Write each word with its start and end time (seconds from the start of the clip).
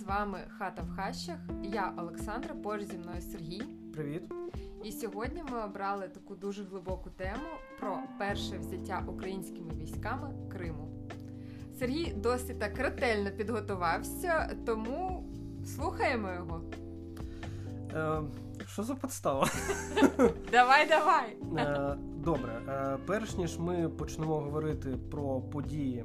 З 0.00 0.02
вами 0.02 0.38
Хата 0.58 0.82
в 0.82 0.96
Хащах. 0.96 1.36
Я 1.62 1.92
Олександра, 1.98 2.54
поруч 2.54 2.84
зі 2.84 2.98
мною 2.98 3.20
Сергій. 3.20 3.62
Привіт. 3.94 4.22
І 4.84 4.92
сьогодні 4.92 5.42
ми 5.52 5.64
обрали 5.64 6.08
таку 6.08 6.34
дуже 6.34 6.64
глибоку 6.64 7.10
тему 7.10 7.48
про 7.80 7.98
перше 8.18 8.58
взяття 8.58 9.04
українськими 9.06 9.74
військами 9.74 10.34
Криму. 10.52 10.88
Сергій 11.78 12.12
досить 12.12 12.58
так 12.58 12.78
ретельно 12.78 13.30
підготувався, 13.30 14.56
тому 14.66 15.24
слухаємо 15.64 16.32
його. 16.32 16.60
Е, 17.94 18.22
Що 18.66 18.82
за 18.82 18.94
подстава? 18.94 19.48
Давай, 20.52 20.88
давай. 20.88 21.36
Е, 21.56 21.96
Добре, 22.16 22.62
е, 22.68 22.98
перш 23.06 23.36
ніж 23.36 23.58
ми 23.58 23.88
почнемо 23.88 24.40
говорити 24.40 24.90
про 25.10 25.40
події, 25.40 26.04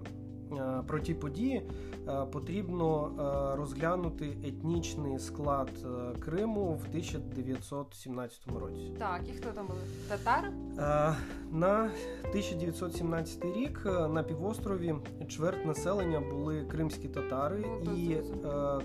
про 0.88 1.00
ті 1.00 1.14
події, 1.14 1.62
е, 2.08 2.26
потрібно 2.32 3.12
е, 3.54 3.58
розглянути 3.58 4.38
етнічний 4.44 5.20
склад 5.20 5.70
е, 5.86 6.20
Криму 6.20 6.66
в 6.74 6.86
1917 6.90 8.48
році. 8.62 8.92
Так, 9.00 9.22
і 9.30 9.32
хто 9.32 9.50
там 9.50 9.68
були? 9.68 9.80
Татари? 10.10 10.48
Е, 10.80 11.16
На 11.52 11.90
1917 12.30 13.46
рік 13.46 13.84
е, 13.86 14.08
на 14.08 14.24
півострові 14.24 14.96
чверть 15.28 15.66
населення 15.66 16.20
були 16.20 16.64
кримські 16.66 17.08
татари, 17.08 17.66
Ну, 17.86 17.92
і 17.94 18.12
е, 18.14 18.22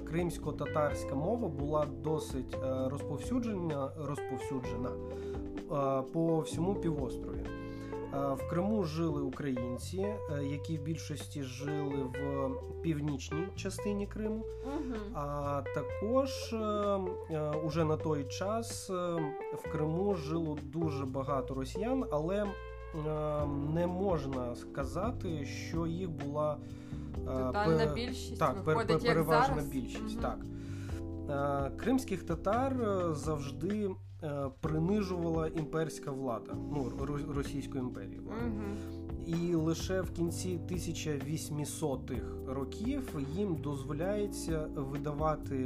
кримсько-татарська 0.05 1.15
мова 1.15 1.49
була 1.49 1.87
досить 2.05 2.55
е, 2.55 2.89
розповсюджена, 2.89 3.91
розповсюджена 3.99 4.91
е, 4.91 6.03
по 6.13 6.41
всьому 6.41 6.75
півострові. 6.75 7.47
Е, 8.15 8.35
В 8.35 8.49
Криму 8.49 8.85
жили 8.85 9.23
українці, 9.23 9.99
е, 9.99 10.45
які 10.45 10.79
в 10.79 10.83
більшості 10.83 11.43
жили 11.43 12.03
в 12.03 12.83
північній 12.83 13.49
частині 13.57 14.07
Криму. 14.07 14.45
Угу. 14.65 14.95
А 15.15 15.63
також 15.75 16.53
е, 16.53 17.51
уже 17.65 17.85
на 17.85 17.97
той 17.97 18.25
час 18.25 18.91
в 19.55 19.73
Криму 19.73 20.15
жило 20.15 20.59
дуже 20.63 21.05
багато 21.05 21.55
росіян, 21.55 22.05
але 22.11 22.47
не 23.75 23.87
можна 23.87 24.57
сказати, 24.57 25.47
що 25.47 25.87
їх 25.87 26.11
була 26.11 26.59
Тотальна 27.27 27.93
більшість 27.95 28.39
так, 28.39 28.65
виходить, 28.65 28.89
пер- 28.91 29.05
як 29.05 29.15
переважна 29.15 29.55
зараз. 29.55 29.69
більшість. 29.69 30.23
Мгм. 30.23 30.39
Так. 31.27 31.77
Кримських 31.77 32.23
татар 32.23 32.77
завжди 33.13 33.91
принижувала 34.61 35.49
імперська 35.49 36.11
влада, 36.11 36.53
ну 36.73 36.93
Ро- 37.01 37.33
Російську 37.35 37.79
імперію. 37.79 38.23
Угу. 38.27 38.63
І 39.27 39.55
лише 39.55 40.01
в 40.01 40.11
кінці 40.11 40.61
1800-х 40.71 42.53
років 42.55 43.15
їм 43.35 43.57
дозволяється 43.57 44.67
видавати 44.77 45.57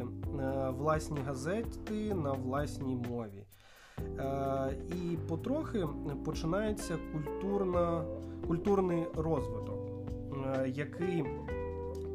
е, 0.41 0.71
власні 0.71 1.19
газети 1.27 2.15
на 2.15 2.33
власній 2.33 2.97
мові. 3.11 3.47
Е, 4.19 4.77
І 4.89 5.17
потрохи 5.29 5.87
починається 6.25 6.99
культурна, 7.13 8.05
культурний 8.47 9.05
розвиток, 9.17 9.89
е, 10.57 10.69
який 10.69 11.25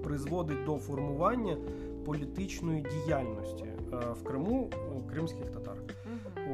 призводить 0.03 0.65
до 0.65 0.77
формування 0.77 1.57
політичної 2.05 2.85
діяльності 3.05 3.63
е, 3.65 3.97
в 4.21 4.23
Криму 4.23 4.69
у 4.97 5.09
кримських 5.09 5.49
татар. 5.49 5.77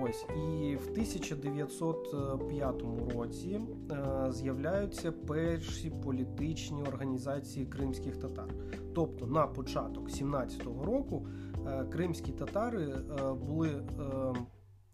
Ось 0.04 0.26
і 0.36 0.76
в 0.76 0.88
1905 0.92 2.84
році 3.16 3.62
е, 3.92 4.32
з'являються 4.32 5.12
перші 5.12 5.90
політичні 5.90 6.84
організації 6.84 7.66
кримських 7.66 8.18
татар. 8.18 8.54
Тобто 8.96 9.28
на 9.28 9.48
початок 9.48 10.10
17-го 10.10 10.86
року 10.86 11.28
е, 11.68 11.86
кримські 11.86 12.32
татари 12.32 12.84
е, 12.84 13.34
були 13.34 13.84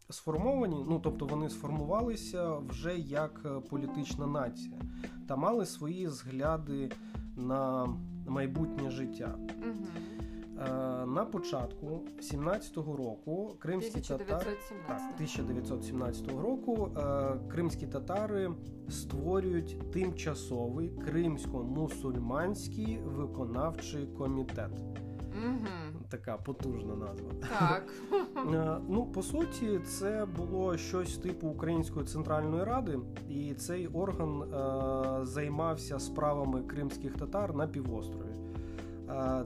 сформовані, 0.09 0.85
ну 0.90 1.00
тобто 1.00 1.25
вони 1.25 1.50
сформувалися 1.50 2.57
вже 2.57 2.97
як 2.97 3.61
політична 3.69 4.28
нація 4.28 4.81
та 5.28 5.35
мали 5.35 5.66
свої 5.66 6.07
згляди 6.07 6.91
на 7.38 7.88
майбутнє 8.28 8.90
життя. 8.91 9.35
Угу. 9.40 9.85
Е, 10.67 10.72
На 11.05 11.25
початку 11.25 12.01
17-го 12.19 12.95
року 12.95 13.55
кримські 13.59 14.01
татари 14.01 14.35
1917. 14.35 14.88
так, 14.88 15.01
1917 15.16 16.31
року 16.41 16.89
е, 16.97 17.01
кримські 17.51 17.88
татари 17.88 18.51
створюють 18.89 19.91
тимчасовий 19.91 20.89
кримсько-мусульманський 20.89 23.03
виконавчий 23.03 24.05
комітет. 24.07 24.72
Угу. 25.45 25.67
Така 26.09 26.38
потужна 26.38 26.95
назва. 26.95 27.31
Так. 27.59 27.83
Е, 28.53 28.78
Ну, 28.89 29.05
по 29.05 29.23
суті, 29.23 29.79
це 29.79 30.25
було 30.38 30.78
щось 30.78 31.17
типу 31.17 31.47
Української 31.47 32.05
центральної 32.05 32.63
ради, 32.63 32.99
і 33.29 33.53
цей 33.53 33.88
орган 33.88 34.41
е, 34.41 34.45
займався 35.25 35.99
справами 35.99 36.61
кримських 36.61 37.13
татар 37.17 37.55
на 37.55 37.67
півострові. 37.67 38.31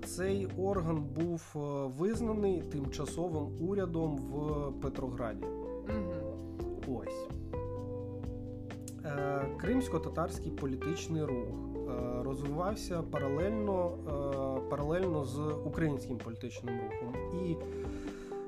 Цей 0.06 0.48
орган 0.58 1.04
був 1.04 1.42
е, 1.56 1.60
визнаний 2.00 2.62
тимчасовим 2.62 3.70
урядом 3.70 4.18
в 4.18 4.72
Петрограді. 4.82 5.46
Угу. 5.46 7.00
Ось. 7.00 7.28
Е, 9.06 9.46
Кримсько-татарський 9.58 10.52
політичний 10.52 11.24
рух 11.24 11.48
е, 11.48 12.24
розвивався 12.24 13.02
паралельно, 13.02 13.98
паралельно 14.70 15.26
з 15.26 15.40
українським 15.66 16.18
політичним 16.18 16.76
рухом. 16.76 17.16
І, 17.46 17.56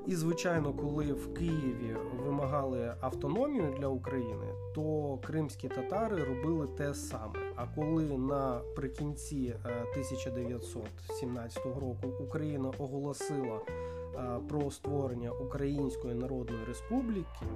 і, 0.06 0.14
звичайно, 0.14 0.72
коли 0.72 1.12
в 1.12 1.34
Києві 1.34 1.96
вимагали 2.24 2.94
автономію 3.00 3.74
для 3.78 3.86
України, 3.86 4.46
то 4.74 5.18
кримські 5.26 5.68
татари 5.68 6.24
робили 6.24 6.66
те 6.66 6.94
саме. 6.94 7.47
А 7.60 7.66
коли 7.74 8.18
наприкінці 8.18 9.54
е, 9.64 9.68
1917 9.90 11.64
року 11.64 12.08
Україна 12.20 12.72
оголосила 12.78 13.60
е, 13.60 14.40
про 14.48 14.70
створення 14.70 15.30
Української 15.30 16.14
Народної 16.14 16.64
Республіки, 16.68 17.46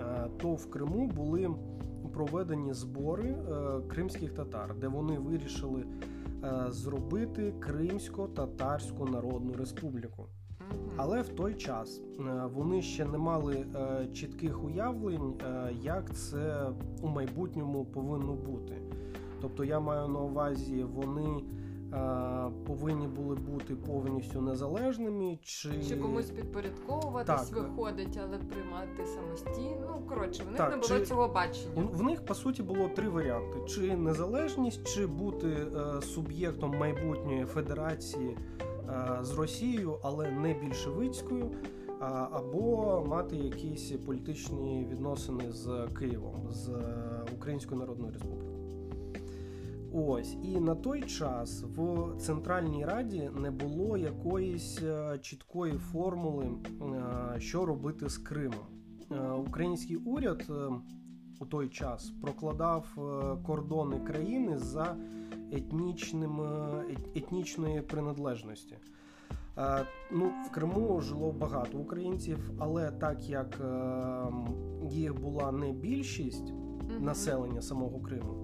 е, 0.00 0.28
то 0.38 0.54
в 0.54 0.70
Криму 0.70 1.06
були 1.06 1.50
проведені 2.12 2.72
збори 2.72 3.28
е, 3.28 3.36
кримських 3.88 4.32
татар, 4.32 4.74
де 4.74 4.88
вони 4.88 5.18
вирішили 5.18 5.84
е, 6.44 6.64
зробити 6.68 7.54
Кримсько-Татарську 7.60 9.10
Народну 9.10 9.52
Республіку. 9.52 10.28
Але 10.96 11.22
в 11.22 11.28
той 11.28 11.54
час 11.54 12.00
е, 12.20 12.22
вони 12.54 12.82
ще 12.82 13.04
не 13.04 13.18
мали 13.18 13.66
е, 13.74 14.06
чітких 14.12 14.64
уявлень, 14.64 15.34
е, 15.44 15.72
як 15.82 16.14
це 16.16 16.70
у 17.02 17.08
майбутньому 17.08 17.84
повинно 17.84 18.32
бути. 18.32 18.74
Тобто 19.42 19.64
я 19.64 19.80
маю 19.80 20.08
на 20.08 20.20
увазі, 20.20 20.84
вони 20.94 21.42
е, 21.92 22.50
повинні 22.66 23.06
були 23.06 23.34
бути 23.34 23.74
повністю 23.76 24.40
незалежними, 24.40 25.38
чи, 25.42 25.82
Чи 25.88 25.96
комусь 25.96 26.30
підпорядковуватись 26.30 27.48
Так. 27.50 27.58
виходить, 27.58 28.18
але 28.22 28.38
приймати 28.38 29.06
самостійно. 29.06 30.00
Ну, 30.00 30.06
коротше, 30.08 30.42
в 30.42 30.46
них 30.46 30.56
Так, 30.56 30.70
не 30.70 30.76
було 30.76 30.88
чи- 31.00 31.06
цього 31.06 31.28
бачення. 31.28 31.88
В 31.92 32.02
них 32.02 32.24
по 32.24 32.34
суті 32.34 32.62
було 32.62 32.88
три 32.88 33.08
варіанти: 33.08 33.58
чи 33.66 33.96
незалежність, 33.96 34.94
чи 34.94 35.06
бути 35.06 35.48
е, 35.48 36.02
суб'єктом 36.02 36.78
майбутньої 36.78 37.44
федерації 37.44 38.36
е, 38.88 39.18
з 39.22 39.38
Росією, 39.38 39.98
але 40.02 40.30
не 40.30 40.54
більшовицькою, 40.54 41.50
або 42.32 43.04
мати 43.08 43.36
якісь 43.36 43.90
політичні 43.90 44.86
відносини 44.90 45.52
з 45.52 45.86
Києвом, 45.98 46.50
з 46.50 46.70
Українською 47.36 47.80
Народною 47.80 48.12
Республікою. 48.12 48.51
Ось 49.94 50.36
і 50.42 50.60
на 50.60 50.74
той 50.74 51.02
час 51.02 51.64
в 51.76 52.06
Центральній 52.18 52.84
Раді 52.84 53.30
не 53.36 53.50
було 53.50 53.96
якоїсь 53.96 54.82
е, 54.82 55.18
чіткої 55.22 55.72
формули, 55.72 56.46
е, 56.46 57.40
що 57.40 57.66
робити 57.66 58.08
з 58.08 58.18
Кримом. 58.18 58.66
Е, 59.10 59.30
Український 59.30 59.96
уряд 59.96 60.46
у 61.40 61.46
той 61.46 61.68
час 61.68 62.12
прокладав 62.22 62.86
кордони 63.46 64.00
країни 64.00 64.58
за 64.58 64.96
етнічним, 65.52 66.40
етнічної 67.14 67.80
приналежності. 67.80 68.76
Ну, 70.12 70.32
в 70.46 70.50
Криму 70.50 71.00
жило 71.00 71.32
багато 71.32 71.78
українців, 71.78 72.50
але 72.58 72.90
так 72.90 73.28
як 73.28 73.60
е, 73.60 74.26
їх 74.90 75.20
була 75.20 75.52
не 75.52 75.72
більшість 75.72 76.52
населення 77.00 77.62
самого 77.62 78.00
Криму, 78.00 78.41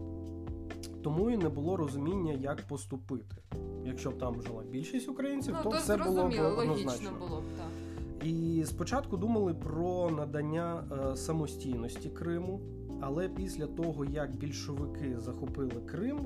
тому 1.03 1.31
і 1.31 1.37
не 1.37 1.49
було 1.49 1.77
розуміння, 1.77 2.33
як 2.33 2.63
поступити. 2.69 3.37
Якщо 3.85 4.11
б 4.11 4.19
там 4.19 4.43
жила 4.43 4.63
більшість 4.71 5.09
українців, 5.09 5.55
Ну, 5.57 5.63
то, 5.65 5.71
то 5.71 5.77
все 5.77 5.97
було 5.97 6.29
б 6.29 6.33
однозначно. 6.59 7.11
було 7.19 7.41
б, 7.41 7.45
так. 7.57 8.27
І 8.29 8.65
спочатку 8.67 9.17
думали 9.17 9.55
про 9.55 10.11
надання 10.11 10.85
е, 11.13 11.17
самостійності 11.17 12.09
Криму, 12.09 12.61
але 13.01 13.29
після 13.29 13.67
того, 13.67 14.05
як 14.05 14.37
більшовики 14.37 15.19
захопили 15.19 15.81
Крим 15.87 16.19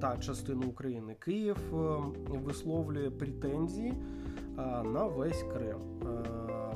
та 0.00 0.16
частину 0.20 0.62
України, 0.68 1.16
Київ 1.20 1.56
висловлює 2.44 3.10
претензії 3.10 3.94
на 4.84 5.04
весь 5.04 5.42
Крим, 5.42 5.78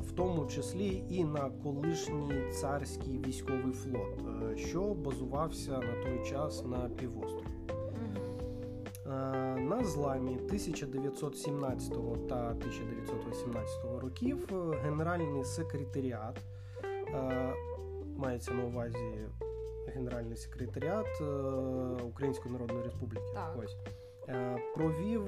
в 0.00 0.12
тому 0.12 0.46
числі 0.46 1.04
і 1.10 1.24
на 1.24 1.50
колишній 1.50 2.50
царський 2.52 3.18
військовий 3.18 3.72
флот, 3.72 4.58
що 4.58 4.94
базувався 4.94 5.72
на 5.72 6.02
той 6.02 6.24
час 6.30 6.64
на 6.64 6.88
півострові. 6.88 7.46
На 9.58 9.84
зламі 9.84 10.34
1917 10.34 11.92
та 12.28 12.48
1918 12.48 13.84
років 14.02 14.48
Генеральний 14.82 15.44
секретаріат 15.44 16.40
мається 18.16 18.52
на 18.52 18.64
увазі 18.64 19.28
Генеральний 19.86 20.36
секретаріат 20.36 21.06
Української 22.08 22.52
Народної 22.52 22.84
Республіки. 22.84 23.26
Так. 23.34 23.56
Ось 23.58 23.76
провів 24.74 25.22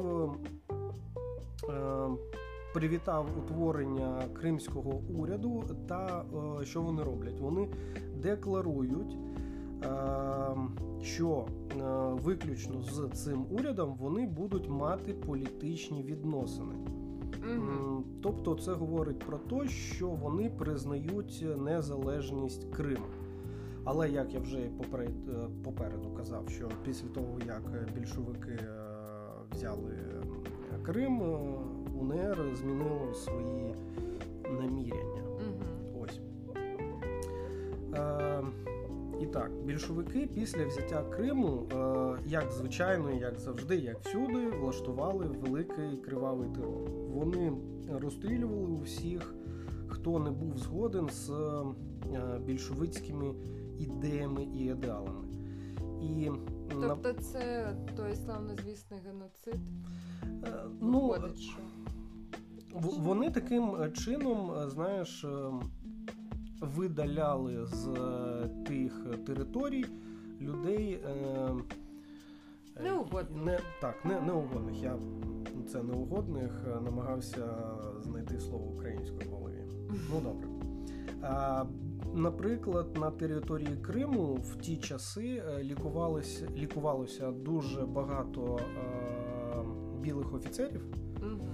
привітав 2.75 3.26
утворення 3.38 4.22
кримського 4.40 5.02
уряду. 5.19 5.64
Та 5.88 6.25
що 6.64 6.82
вони 6.82 7.02
роблять? 7.02 7.40
Вони 7.40 7.69
декларують. 8.22 9.16
Що 11.02 11.46
виключно 12.22 12.82
з 12.82 13.08
цим 13.14 13.46
урядом 13.50 13.94
вони 13.94 14.26
будуть 14.26 14.69
мати 14.69 15.12
політичні 15.14 16.02
відносини, 16.02 16.75
Угу. 17.56 18.04
тобто 18.22 18.54
це 18.54 18.72
говорить 18.72 19.19
про 19.19 19.38
те, 19.38 19.69
що 19.69 20.08
вони 20.08 20.50
признають 20.50 21.44
незалежність 21.56 22.70
Криму. 22.75 23.06
Але 23.84 24.11
як 24.11 24.34
я 24.34 24.40
вже 24.40 24.58
поперед, 24.58 25.12
попереду 25.64 26.11
казав, 26.16 26.49
що 26.49 26.69
після 26.84 27.08
того 27.08 27.38
як 27.46 27.62
більшовики 27.94 28.58
взяли 29.52 29.94
Крим, 30.82 31.22
УНР 32.00 32.38
змінило 32.54 33.14
свої 33.14 33.74
наміряння. 34.44 35.22
Угу. 35.22 36.04
Ось. 36.04 36.20
Е, 37.94 38.42
і 39.20 39.26
так, 39.26 39.50
більшовики 39.64 40.28
після 40.34 40.66
взяття 40.66 41.02
Криму, 41.02 41.68
е, 41.72 42.18
як 42.26 42.52
звичайно, 42.52 43.10
як 43.10 43.38
завжди, 43.38 43.76
як 43.76 43.98
всюди, 44.00 44.50
влаштували 44.50 45.26
великий 45.26 45.96
кривавий 45.96 46.48
терор. 46.48 46.90
Вони 47.14 47.52
розстрілювали 47.90 48.66
усіх, 48.82 49.34
хто 49.88 50.18
не 50.18 50.30
був 50.30 50.58
згоден 50.58 51.08
з 51.08 51.30
е, 51.30 52.38
більшовицькими 52.44 53.34
ідеями 53.78 54.42
і 54.42 54.58
ідеалами. 54.58 55.28
І 56.02 56.30
Тобто 56.70 57.12
це 57.12 57.74
той 57.96 58.16
славнозвісний 58.16 59.00
геноцид? 59.00 59.60
Е, 60.44 60.52
ну, 60.81 61.00
Виходить, 61.08 61.38
що? 61.38 61.58
Вони 62.75 63.31
таким 63.31 63.93
чином, 63.93 64.52
знаєш, 64.69 65.25
е, 65.25 65.50
видаляли 66.61 67.67
з 67.67 67.88
е, 67.88 68.49
тих 68.67 69.06
територій 69.26 69.85
людей. 70.40 71.00
е, 71.05 71.11
е, 72.76 72.82
Неугодних. 72.82 73.44
Не, 73.44 73.58
так, 73.81 74.05
не, 74.05 74.20
неугодних. 74.20 74.82
Я 74.82 74.96
це 75.73 75.82
неугодних 75.82 76.64
е, 76.69 76.81
намагався 76.81 77.46
знайти 78.00 78.40
слово 78.40 78.64
українською 78.64 79.31
в 79.31 79.35
голові. 79.35 79.62
Ну 80.12 80.20
добре. 80.20 80.49
А, 81.23 81.64
наприклад, 82.14 82.96
на 82.96 83.11
території 83.11 83.76
Криму 83.76 84.35
в 84.35 84.56
ті 84.56 84.76
часи 84.76 85.43
е, 85.49 85.62
лікувалося, 85.64 86.49
лікувалося 86.56 87.31
дуже 87.32 87.81
багато 87.82 88.58
е, 88.58 89.17
білих 90.08 90.34
офіцерів 90.34 90.82
Угу. 91.22 91.49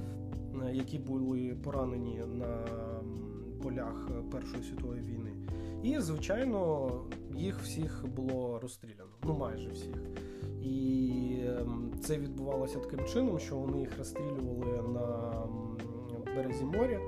е, 0.65 0.75
які 0.75 0.99
були 0.99 1.57
поранені 1.65 2.23
на 2.27 2.67
полях 3.63 4.09
Першої 4.33 4.63
світової 4.63 5.01
війни. 5.01 5.31
І, 5.83 6.01
звичайно, 6.01 6.91
їх 7.35 7.59
всіх 7.61 8.05
було 8.17 8.59
розстріляно. 8.63 9.11
Ну, 9.25 9.35
майже 9.35 9.71
всіх. 9.71 9.95
І 10.63 11.41
ем, 11.47 11.91
це 12.03 12.19
відбувалося 12.19 12.79
таким 12.79 13.07
чином, 13.07 13.39
що 13.39 13.57
вони 13.57 13.81
їх 13.81 13.99
розстрілювали 13.99 14.83
на 14.89 15.33
березі 16.37 16.65
моря, 16.65 17.01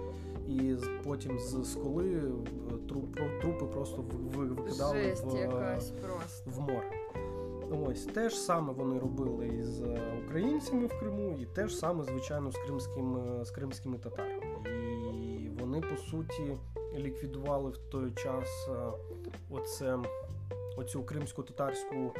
і 0.48 0.74
потім 1.04 1.38
з 1.38 1.64
сколи 1.64 2.14
е, 2.14 2.30
труп, 2.88 3.18
трупи 3.40 3.66
просто 3.66 4.04
викидали 4.36 5.02
Жесть 5.02 5.26
в, 5.26 5.36
якась 5.36 5.90
просто. 5.90 6.50
в 6.50 6.60
море. 6.60 7.05
Ось 7.70 8.04
те 8.04 8.28
ж 8.28 8.36
саме 8.36 8.72
вони 8.72 8.98
робили 8.98 9.46
і 9.46 9.62
з 9.62 9.98
українцями 10.24 10.86
в 10.86 10.98
Криму, 11.00 11.38
і 11.40 11.46
те 11.46 11.68
ж 11.68 11.76
саме, 11.76 12.04
звичайно, 12.04 12.50
з 12.50 12.56
кримським, 12.56 13.18
з 13.44 13.50
кримськими 13.50 13.98
татарами. 13.98 14.42
І 14.66 15.48
вони 15.60 15.80
по 15.80 15.96
суті 15.96 16.56
ліквідували 16.96 17.70
в 17.70 17.78
той 17.78 18.10
час 18.10 18.68
е, 18.68 18.72
оце, 19.50 19.98
оцю 20.76 21.02
кримсько-татарську 21.02 22.12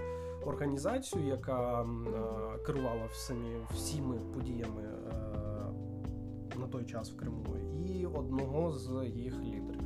організацію, 0.44 1.26
яка 1.26 1.82
е, 1.82 1.86
керувала 2.66 3.06
всіми, 3.06 3.66
всіми 3.74 4.16
подіями 4.34 4.82
е, 4.82 5.14
на 6.58 6.66
той 6.66 6.84
час 6.84 7.10
в 7.10 7.16
Криму, 7.16 7.44
і 7.86 8.06
одного 8.06 8.72
з 8.72 9.06
їх 9.06 9.34
лідерів. 9.40 9.80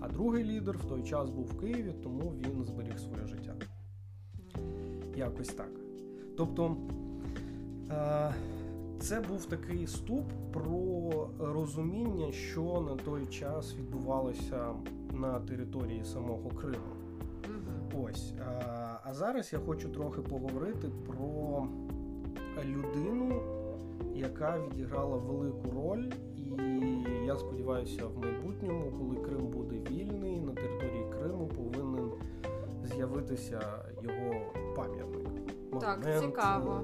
А 0.00 0.08
другий 0.08 0.44
лідер 0.44 0.78
в 0.78 0.84
той 0.84 1.02
час 1.02 1.30
був 1.30 1.44
в 1.44 1.60
Києві, 1.60 1.94
тому 2.02 2.32
він 2.36 2.64
зберіг 2.64 2.98
своє 2.98 3.26
життя. 3.26 3.54
Якось 5.16 5.48
так. 5.48 5.70
Тобто 6.36 6.76
е, 7.90 8.34
це 8.98 9.20
був 9.20 9.44
такий 9.44 9.86
ступ 9.86 10.24
про 10.52 11.28
розуміння, 11.40 12.32
що 12.32 12.86
на 12.90 12.96
той 13.04 13.26
час 13.26 13.74
відбувалося 13.78 14.66
на 15.12 15.40
території 15.40 16.04
самого 16.04 16.50
Криму. 16.50 16.84
Ось. 18.04 18.32
е, 18.40 18.42
А 19.04 19.14
зараз 19.14 19.52
я 19.52 19.58
хочу 19.58 19.88
трохи 19.88 20.20
поговорити 20.20 20.88
про 21.06 21.66
людину, 22.64 23.40
яка 24.14 24.58
відіграла 24.58 25.16
велику 25.16 25.70
роль, 25.70 26.04
і 26.36 26.52
я 27.26 27.36
сподіваюся, 27.36 28.06
в 28.06 28.18
майбутньому, 28.18 28.92
коли 28.98 29.16
Крим 29.16 29.46
буде 29.46 29.76
вільний, 29.90 30.40
на 30.40 30.52
території 30.52 31.06
Криму 31.18 31.46
повинен 31.46 32.10
з'явитися 32.84 33.60
його 34.02 34.34
пам'ятник. 34.76 35.26
Так, 35.80 36.20
цікаво. 36.20 36.82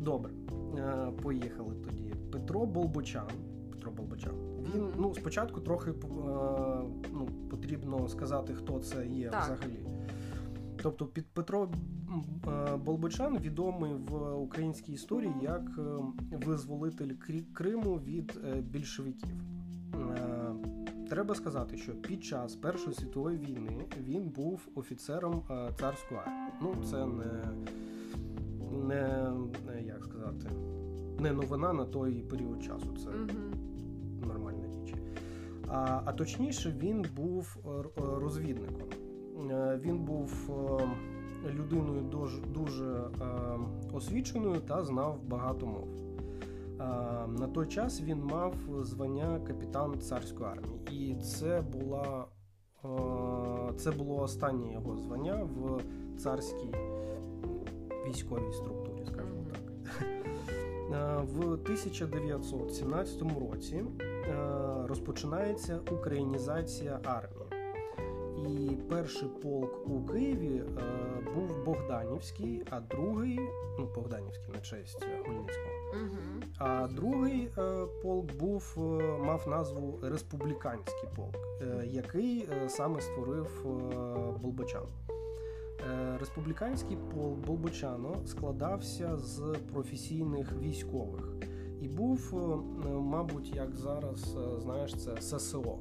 Добре, 0.00 0.30
Е, 0.78 1.10
поїхали 1.22 1.74
тоді. 1.84 2.14
Петро 2.32 2.66
Болбочан. 2.66 3.28
Петро 3.72 3.92
Болбочан. 3.92 4.32
Він 4.74 4.82
Мгм. 4.82 4.92
ну 4.98 5.14
спочатку 5.14 5.60
трохи 5.60 5.90
е, 5.90 5.94
ну, 7.12 7.28
потрібно 7.50 8.08
сказати, 8.08 8.54
хто 8.54 8.78
це 8.78 9.06
є 9.06 9.28
Так. 9.30 9.42
взагалі. 9.44 9.78
Тобто 10.82 11.06
під 11.06 11.26
Петро 11.26 11.68
е, 12.48 12.76
Болбочан 12.76 13.38
відомий 13.38 13.94
в 13.94 14.34
українській 14.38 14.92
історії 14.92 15.32
як 15.42 15.62
визволитель 16.46 17.10
Криму 17.54 17.94
від 18.04 18.38
більшовиків. 18.70 19.28
Треба 21.10 21.34
сказати, 21.34 21.76
що 21.76 21.92
під 21.94 22.24
час 22.24 22.56
Першої 22.56 22.96
світової 22.96 23.38
війни 23.38 23.84
він 24.00 24.28
був 24.28 24.68
офіцером 24.74 25.42
царської 25.80 26.20
армії. 26.26 26.43
Ну, 26.60 26.74
це 26.90 27.06
не, 27.06 27.48
не, 28.86 29.32
не 29.66 29.82
як 29.82 30.04
сказати, 30.04 30.50
не 31.18 31.32
новина 31.32 31.72
на 31.72 31.84
той 31.84 32.12
період 32.12 32.62
часу. 32.62 32.86
Це 33.04 33.10
Угу. 33.10 34.26
нормальна 34.26 34.66
річ. 34.66 34.94
А, 35.68 36.00
а 36.04 36.12
точніше, 36.12 36.74
він 36.78 37.06
був 37.16 37.56
е, 37.66 37.68
е, 37.70 38.02
розвідником. 38.18 38.88
Е, 39.50 39.80
Він 39.82 39.98
був 39.98 40.50
людиною 41.58 42.02
дуже, 42.02 42.40
дуже 42.40 43.04
освіченою 43.92 44.60
та 44.60 44.84
знав 44.84 45.20
багато 45.28 45.66
мов. 45.66 45.88
На 47.38 47.48
той 47.54 47.66
час 47.68 48.00
він 48.02 48.24
мав 48.24 48.54
звання 48.82 49.40
капітан 49.46 50.00
царської 50.00 50.48
армії, 50.50 50.80
і 51.10 51.14
це 51.20 51.60
була 51.72 52.26
це 53.76 53.90
було 53.90 54.22
останнє 54.22 54.72
його 54.72 54.96
звання 54.96 55.48
в 55.56 55.80
царській 56.18 56.74
військовій 58.08 58.52
структурі, 58.52 59.06
скажімо 59.06 59.44
так. 59.52 59.60
Е, 60.92 61.24
В 61.32 61.40
1917 61.40 63.22
році 63.50 63.84
е, 64.00 64.34
розпочинається 64.86 65.80
українізація 65.92 67.00
армії. 67.04 67.40
і 68.48 68.76
перший 68.90 69.28
полк 69.42 69.86
у 69.86 70.02
Києві 70.12 70.56
е, 70.56 70.64
був 71.34 71.64
Богданівський, 71.64 72.62
а 72.70 72.80
другий, 72.80 73.40
ну 73.78 73.88
Богданівський 73.94 74.54
на 74.54 74.60
честь 74.60 75.04
Хмельницького. 75.04 75.98
А 76.58 76.88
другий 76.88 77.48
е, 77.58 77.86
полк 78.02 78.34
був 78.34 78.74
мав 79.20 79.48
назву 79.48 79.98
Республіканський 80.02 81.08
полк, 81.16 81.36
який 81.84 82.48
саме 82.68 83.00
створив 83.00 83.66
Болбочан. 84.42 84.86
Республіканський 86.20 86.96
полк 86.96 87.38
Болбочано 87.46 88.16
складався 88.26 89.16
з 89.16 89.56
професійних 89.72 90.52
військових 90.60 91.32
і 91.80 91.88
був, 91.88 92.34
мабуть, 92.84 93.56
як 93.56 93.76
зараз 93.76 94.36
знаєш, 94.58 94.94
це 94.94 95.20
ССО. 95.20 95.78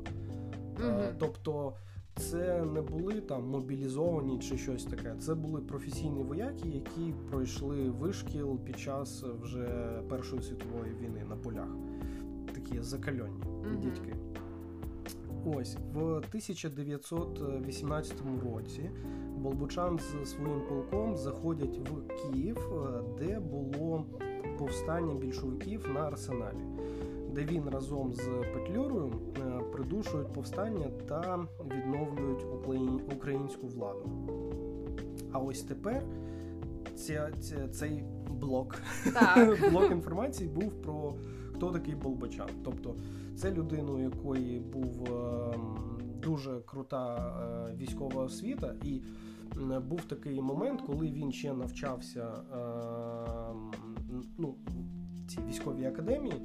Угу. 0.79 1.03
Тобто 1.19 1.73
це 2.15 2.65
не 2.65 2.81
були 2.81 3.21
там 3.21 3.49
мобілізовані 3.49 4.39
чи 4.39 4.57
щось 4.57 4.83
таке. 4.83 5.15
Це 5.19 5.35
були 5.35 5.61
професійні 5.61 6.23
вояки, 6.23 6.69
які 6.69 7.13
пройшли 7.29 7.89
вишкіл 7.89 8.59
під 8.59 8.79
час 8.79 9.23
вже 9.41 9.67
Першої 10.09 10.41
світової 10.41 10.93
війни 11.01 11.25
на 11.29 11.35
полях. 11.35 11.69
Такі 12.53 12.81
закальонні 12.81 13.43
угу. 13.45 13.75
дітки. 13.81 14.15
Ось 15.45 15.77
в 15.93 15.99
1918 15.99 18.13
році 18.43 18.89
Болбучан 19.37 19.99
з 19.99 20.25
своїм 20.29 20.61
полком 20.69 21.17
заходять 21.17 21.77
в 21.77 22.07
Київ, 22.07 22.57
де 23.19 23.39
було 23.39 24.05
повстання 24.57 25.15
більшовиків 25.15 25.89
на 25.93 25.99
арсеналі 25.99 26.63
де 27.35 27.45
він 27.45 27.69
разом 27.69 28.13
з 28.13 28.29
Петлюрою 28.53 29.11
е, 29.37 29.59
придушують 29.73 30.33
повстання 30.33 30.85
та 31.07 31.45
відновлюють 31.75 32.45
українську 33.15 33.67
владу. 33.67 34.09
А 35.31 35.39
ось 35.39 35.61
тепер 35.61 36.03
ця, 36.95 37.31
ця, 37.39 37.67
цей 37.67 38.03
блок 38.29 38.75
так. 39.13 39.71
блок 39.71 39.91
інформації 39.91 40.49
був 40.49 40.81
про 40.81 41.15
хто 41.55 41.71
такий 41.71 41.95
Болбачан. 41.95 42.49
Тобто 42.63 42.95
це 43.35 43.51
людина, 43.51 43.91
у 43.91 43.99
якої 43.99 44.59
був 44.59 45.13
е, 45.13 45.57
дуже 46.23 46.59
крута 46.65 47.17
е, 47.69 47.75
військова 47.75 48.23
освіта, 48.23 48.75
і 48.83 49.01
був 49.89 50.01
такий 50.01 50.41
момент, 50.41 50.81
коли 50.81 51.11
він 51.11 51.31
ще 51.31 51.53
навчався 51.53 52.31
ну, 54.37 54.55
в 55.15 55.31
цій 55.31 55.41
військовій 55.49 55.85
академії 55.85 56.41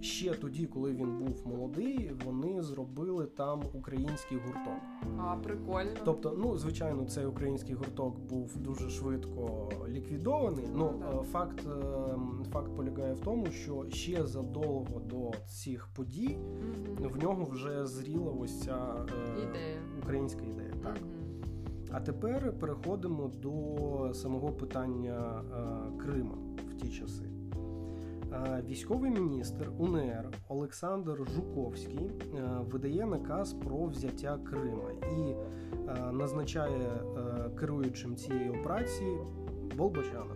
ще 0.00 0.34
тоді, 0.34 0.66
коли 0.66 0.92
він 0.92 1.18
був 1.18 1.42
молодий, 1.46 2.12
вони 2.24 2.62
зробили 2.62 3.26
там 3.26 3.62
український 3.72 4.38
гурток. 4.38 4.82
А 5.18 5.36
прикольно. 5.36 5.90
Тобто, 6.04 6.34
ну 6.38 6.56
звичайно, 6.56 7.04
цей 7.04 7.26
український 7.26 7.74
гурток 7.74 8.18
був 8.18 8.56
дуже 8.56 8.90
швидко 8.90 9.70
ліквідований. 9.88 10.64
Ну 10.74 10.94
да. 11.00 11.20
Е, 11.20 11.22
факт 11.22 11.66
е, 11.66 12.14
факт 12.52 12.76
полягає 12.76 13.14
в 13.14 13.20
тому, 13.20 13.46
що 13.46 13.86
ще 13.90 14.26
задовго 14.26 15.00
до 15.00 15.30
цих 15.46 15.88
подій 15.94 16.38
mm 16.38 17.08
в 17.08 17.22
нього 17.22 17.44
вже 17.44 17.86
зріла 17.86 18.32
ось 18.32 18.60
ця 18.60 19.06
е, 19.08 19.42
ідея. 19.42 19.80
українська 20.02 20.40
ідея. 20.44 20.72
Так. 20.82 20.96
mm 20.96 21.28
А 21.90 22.00
тепер 22.00 22.58
переходимо 22.58 23.30
до 23.42 24.14
самого 24.14 24.48
питання 24.48 25.42
е, 25.52 25.98
Крима 25.98 26.34
в 26.70 26.74
ті 26.74 26.88
часи. 26.90 27.37
Військовий 28.68 29.10
міністр 29.10 29.70
УНР 29.78 30.28
Олександр 30.48 31.26
Жуковський 31.34 32.10
е, 32.34 32.40
видає 32.70 33.06
наказ 33.06 33.52
про 33.52 33.86
взяття 33.86 34.38
Крима 34.50 34.90
і 34.92 35.30
е, 35.30 36.12
назначає 36.12 36.88
е, 36.88 37.50
керуючим 37.60 38.16
цієї 38.16 38.50
операції 38.50 39.18
Болбочана. 39.76 40.34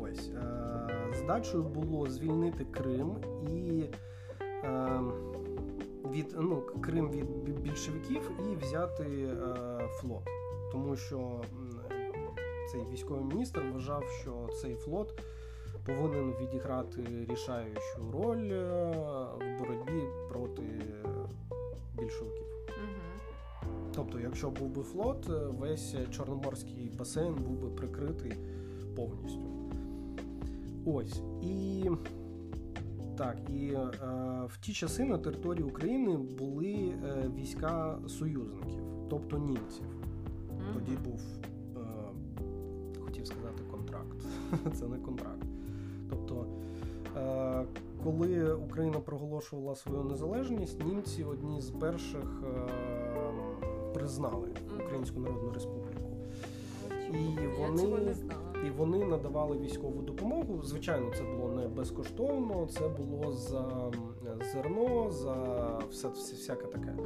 Ось 0.00 0.30
здачею 1.18 1.62
було 1.62 2.06
звільнити 2.06 2.64
Крим 2.64 3.16
і 3.50 3.84
від 6.10 6.36
ну, 6.40 6.62
Крим 6.80 7.10
від 7.10 7.60
більшовиків 7.60 8.30
і 8.52 8.56
взяти 8.56 9.28
флот, 10.00 10.22
тому 10.72 10.96
що 10.96 11.40
цей 12.72 12.80
військовий 12.92 13.24
міністр 13.24 13.62
вважав, 13.72 14.04
що 14.22 14.48
цей 14.62 14.74
флот 14.74 15.22
повинен 15.86 16.32
відіграти 16.40 17.26
рішаючу 17.28 18.10
роль 18.12 18.50
е, 18.52 18.92
в 19.38 19.58
боротьбі 19.58 20.02
проти 20.28 20.62
більшовиків. 21.98 22.46
Угу. 22.68 23.70
Тобто, 23.94 24.20
якщо 24.20 24.50
був 24.50 24.68
би 24.68 24.82
флот, 24.82 25.30
е, 25.30 25.46
весь 25.58 25.96
Чорноморський 26.10 26.92
басейн 26.98 27.34
був 27.34 27.60
би 27.60 27.68
прикритий 27.70 28.32
повністю. 28.96 29.58
Ось. 30.86 31.22
І 31.42 31.90
так, 33.18 33.36
і 33.50 33.72
е, 33.72 33.88
в 34.48 34.56
ті 34.60 34.72
часи 34.72 35.04
на 35.04 35.18
території 35.18 35.64
України 35.64 36.16
були 36.16 36.74
е, 36.74 37.30
війська 37.36 37.98
союзників, 38.08 38.82
тобто 39.10 39.38
німців. 39.38 39.86
Тоді 40.74 40.96
був, 41.04 41.20
е, 41.76 41.80
хотів 43.00 43.26
сказати, 43.26 43.62
контракт. 43.70 44.26
Це 44.78 44.88
не 44.88 44.96
контракт. 44.96 45.47
Е, 47.18 47.64
коли 48.04 48.52
Україна 48.52 49.00
проголошувала 49.00 49.74
свою 49.74 50.04
незалежність, 50.04 50.84
німці 50.84 51.24
одні 51.24 51.60
з 51.60 51.70
перших 51.70 52.42
е, 52.44 52.72
признали 53.94 54.48
Українську 54.84 55.20
Народну 55.20 55.50
Республіку. 55.52 55.88
І 57.12 57.46
вони 57.58 58.14
і 58.66 58.70
вони 58.70 59.04
надавали 59.04 59.58
військову 59.58 60.02
допомогу. 60.02 60.62
Звичайно, 60.62 61.06
це 61.18 61.22
було 61.24 61.52
не 61.52 61.68
безкоштовно, 61.68 62.66
це 62.66 62.88
було 62.88 63.32
за 63.32 63.90
зерно, 64.52 65.10
за 65.10 65.78
все, 65.90 66.08
все 66.08 66.34
всяке 66.34 66.66
таке. 66.66 66.96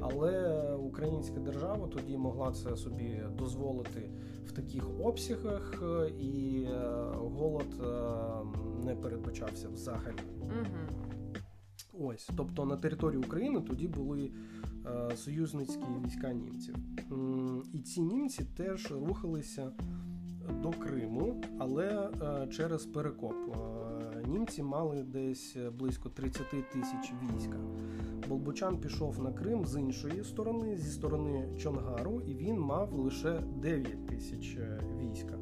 Але 0.00 0.60
українська 0.74 1.40
держава 1.40 1.86
тоді 1.86 2.16
могла 2.16 2.52
це 2.52 2.76
собі 2.76 3.22
дозволити 3.38 4.10
в 4.46 4.52
таких 4.52 5.00
обсягах, 5.00 5.82
і 6.20 6.62
е, 6.70 6.78
голод 7.14 7.80
е, 7.80 8.84
не 8.84 8.96
передбачався 8.96 9.68
взагалі. 9.68 10.16
Ось, 11.92 12.30
тобто 12.36 12.64
на 12.64 12.76
території 12.76 13.22
України 13.22 13.60
тоді 13.60 13.88
були 13.88 14.32
е, 14.86 15.16
союзницькі 15.16 15.84
війська 16.04 16.32
німців. 16.32 16.74
І 17.72 17.78
ці 17.78 18.00
німці 18.00 18.44
теж 18.56 18.90
рухалися 18.90 19.72
до 20.48 20.70
Криму, 20.70 21.42
але 21.58 22.10
е, 22.22 22.46
через 22.46 22.86
перекоп. 22.86 23.32
Е, 23.32 24.28
німці 24.28 24.62
мали 24.62 25.02
десь 25.02 25.56
близько 25.78 26.08
30 26.08 26.46
тисяч 26.50 27.12
війська. 27.22 27.58
Болбочан 28.28 28.78
пішов 28.78 29.22
на 29.22 29.32
Крим 29.32 29.66
з 29.66 29.80
іншої 29.80 30.24
сторони, 30.24 30.76
зі 30.76 30.90
сторони 30.90 31.48
Чонгару, 31.58 32.20
і 32.20 32.34
він 32.34 32.60
мав 32.60 32.92
лише 32.92 33.40
9 33.56 34.06
тисяч 34.06 34.56
е, 34.56 34.80
війська. 35.00 35.38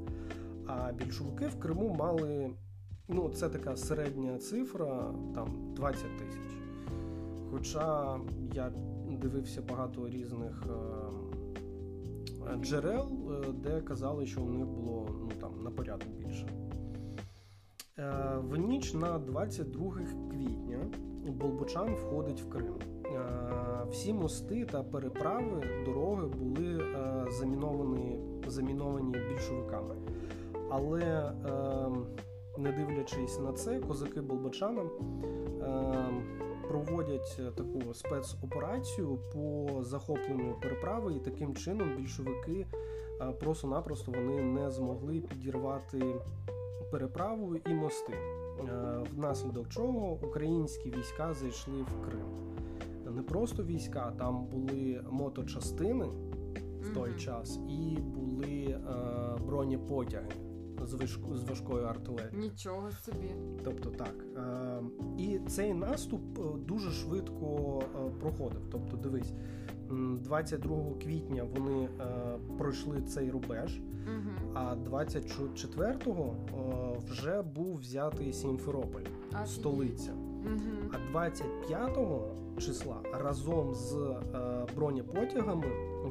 А 0.67 0.93
більшовики 0.93 1.47
в 1.47 1.61
Криму 1.61 1.97
мали 1.99 2.51
ну, 3.09 3.29
це 3.29 3.49
така 3.49 3.77
середня 3.77 4.39
цифра, 4.39 5.15
там 5.35 5.75
20 5.75 6.03
тисяч. 6.19 6.57
Хоча 7.51 8.19
я 8.55 8.73
дивився 9.21 9.63
багато 9.63 10.09
різних 10.09 10.63
джерел, 12.57 13.33
е, 13.33 13.53
де 13.53 13.81
казали, 13.81 14.27
що 14.27 14.43
у 14.43 14.49
них 14.49 14.67
було 14.67 15.07
ну, 15.21 15.29
там, 15.41 15.63
на 15.63 15.71
порядок 15.71 16.09
більше. 16.09 16.47
Е, 17.99 18.13
в 18.39 18.57
ніч 18.57 18.95
на 18.95 19.19
22 19.19 19.93
квітня 20.31 20.79
Болбочан 21.27 21.95
входить 21.95 22.43
в 22.43 22.49
Крим. 22.49 22.75
Е, 23.07 23.21
всі 23.91 24.13
мости 24.13 24.65
та 24.65 24.83
переправи 24.83 25.63
дороги 25.85 26.27
були 26.27 26.85
заміновані 27.31 28.21
заміновані 28.47 29.17
більшовиками. 29.31 29.95
Але, 30.71 31.33
не 32.59 32.73
дивлячись 32.73 33.41
на 33.41 33.53
це, 33.53 33.81
козаки 33.81 34.21
Болбочана 34.21 34.83
проводять 36.69 37.37
е, 37.39 37.51
таку 37.51 37.95
спецоперацію 37.95 39.19
по 39.33 39.69
захопленню 39.83 40.57
переправи, 40.63 41.15
і 41.15 41.19
таким 41.19 41.55
чином 41.57 41.97
більшовики 41.97 42.67
е, 43.21 43.33
просто-напросто 43.33 44.13
вони 44.13 44.43
не 44.43 44.71
змогли 44.71 45.21
підірвати 45.21 46.15
переправу 46.91 47.57
і 47.57 47.75
мости. 47.75 48.13
Е, 48.13 48.99
внаслідок 49.15 49.69
чого 49.69 50.19
українські 50.23 50.91
війська 50.91 51.35
зайшли 51.35 51.83
в 51.83 52.05
Крим. 52.05 52.27
Не 53.15 53.23
просто 53.23 53.65
війська, 53.65 54.13
там 54.19 54.45
були 54.47 55.05
моточастини 55.11 56.07
в 56.81 56.95
той 56.95 57.17
час, 57.17 57.59
і 57.69 58.01
були 58.01 58.81
бронепотяги 59.47 60.48
з 60.87 60.95
важко, 60.95 61.37
з 61.37 61.45
важкою 61.45 61.85
артилерією. 61.85 62.39
Нічого 62.41 62.91
собі. 62.91 63.35
Тобто 63.65 63.91
так. 63.91 64.15
Е, 64.37 64.81
І 65.19 65.39
цей 65.39 65.75
наступ 65.75 66.39
е, 66.39 66.43
дуже 66.67 66.91
швидко 66.91 67.81
е, 67.83 68.11
проходив. 68.21 68.61
Тобто, 68.71 68.97
дивись, 68.97 69.33
22 69.91 70.77
квітня 71.03 71.45
вони 71.57 71.85
е, 71.85 71.89
пройшли 72.59 73.03
цей 73.03 73.31
рубеж, 73.31 73.81
Угу. 74.17 74.53
а 74.55 74.75
24-го 74.75 76.35
е, 76.49 76.99
вже 77.11 77.43
був 77.43 77.77
взятий 77.79 78.33
Сімферополь, 78.33 79.03
столиця. 79.47 80.13
Угу. 80.13 80.93
А 80.93 81.13
25 81.13 81.99
числа 82.59 82.97
разом 83.13 83.75
з 83.75 83.95
е, 83.95 84.67
бронепотягами 84.77 85.67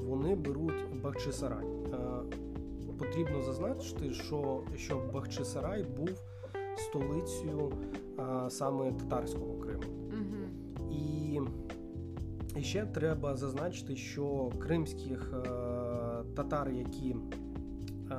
вони 0.07 0.35
беруть 0.35 1.01
Бахчисарай. 1.03 1.65
Потрібно 2.99 3.41
зазначити, 3.41 4.13
що, 4.13 4.63
що 4.75 5.01
Бахчисарай 5.13 5.83
був 5.83 6.09
столицею 6.77 7.71
е, 8.19 8.49
саме 8.49 8.91
татарського 8.91 9.59
Криму. 9.59 9.83
І 10.91 11.39
і 12.59 12.63
ще 12.63 12.85
треба 12.85 13.35
зазначити, 13.35 13.95
що 13.95 14.51
кримських 14.59 15.33
е, 15.33 15.49
татар, 16.35 16.71
які 16.71 17.15
е, 18.11 18.17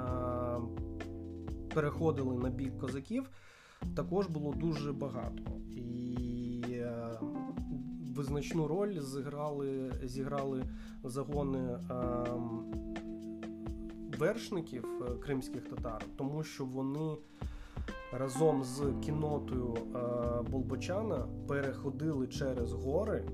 переходили 1.74 2.36
на 2.36 2.50
бік 2.50 2.78
козаків, 2.78 3.30
також 3.96 4.26
було 4.26 4.52
дуже 4.52 4.92
багато. 4.92 5.42
І 5.76 6.62
е, 6.70 7.10
визначну 8.16 8.68
роль 8.68 9.00
зіграли, 9.00 9.92
зіграли 10.04 10.64
загони 11.04 11.58
е, 11.58 11.78
вершників 14.18 14.84
е, 15.02 15.14
кримських 15.14 15.62
татар, 15.62 16.04
тому 16.16 16.42
що 16.42 16.64
вони 16.64 17.16
разом 18.12 18.64
з 18.64 18.92
кіннотою 19.04 19.74
е, 19.74 19.98
Болбочана 20.50 21.28
переходили 21.48 22.26
через 22.26 22.72
гори 22.72 23.24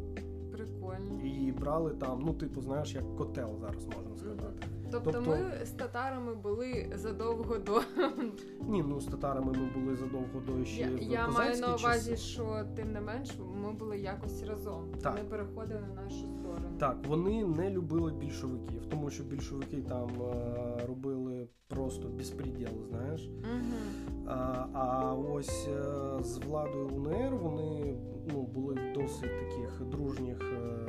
Прикольно. 0.53 1.21
і 1.25 1.53
брали 1.53 1.91
там, 1.91 2.23
ну, 2.27 2.35
типу, 2.35 2.61
знаєш, 2.61 2.95
як 2.95 3.17
котел 3.17 3.59
зараз 3.61 3.85
можна 3.87 4.17
сказати. 4.17 4.67
Тобто, 4.95 5.13
Тобто- 5.13 5.31
ми 5.31 5.67
з 5.67 5.71
татарами 5.71 6.35
були 6.35 6.91
задовго 6.95 7.59
до. 7.59 7.83
Ні, 8.69 8.85
ну 8.89 9.01
з 9.01 9.07
татарами 9.07 9.53
ми 9.53 9.81
були 9.81 9.97
задовго 9.97 10.41
до 10.47 10.65
ще 10.65 10.81
Я, 10.81 10.89
я 11.01 11.29
маю 11.29 11.61
на 11.61 11.75
увазі, 11.75 12.11
часи. 12.11 12.17
що 12.17 12.65
тим 12.77 12.93
не 12.93 13.01
менш 13.01 13.31
ми 13.63 13.73
були 13.73 13.99
якось 13.99 14.43
разом. 14.43 14.89
Так. 15.03 15.13
Вони 15.13 15.25
переходили 15.25 15.81
на 15.81 16.03
нашу 16.03 16.17
сторону. 16.17 16.79
Так, 16.79 16.97
вони 17.09 17.45
не 17.45 17.71
любили 17.71 18.13
більшовиків, 18.13 18.87
тому 18.91 19.11
що 19.11 19.25
більшовики 19.25 19.83
там 19.83 20.11
е, 20.23 20.87
робили 20.87 21.49
просто 21.69 22.09
безпреділ, 22.09 22.87
знаєш. 22.91 23.29
Угу. 23.29 24.25
А, 24.27 24.67
а 24.73 25.15
ось 25.15 25.69
е, 25.69 25.83
з 26.25 26.39
владою 26.39 26.89
УНР 26.89 27.37
вони 27.37 27.97
ну, 28.33 28.43
були 28.43 28.75
в 28.75 28.93
досить 28.95 29.41
таких 29.41 29.83
дружніх 29.85 30.41
е, 30.41 30.89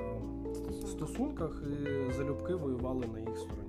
стосунках 0.88 1.64
і 1.68 2.14
залюбки 2.14 2.56
воювали 2.56 3.08
на 3.14 3.20
їх 3.20 3.38
стороні. 3.38 3.65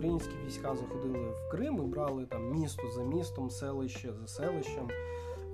Українські 0.00 0.32
війська 0.46 0.76
заходили 0.76 1.18
в 1.18 1.50
Крим 1.50 1.76
і 1.76 1.86
брали 1.86 2.26
там 2.26 2.50
місто 2.50 2.90
за 2.90 3.02
містом, 3.02 3.50
селище 3.50 4.12
за 4.12 4.26
селищем, 4.26 4.88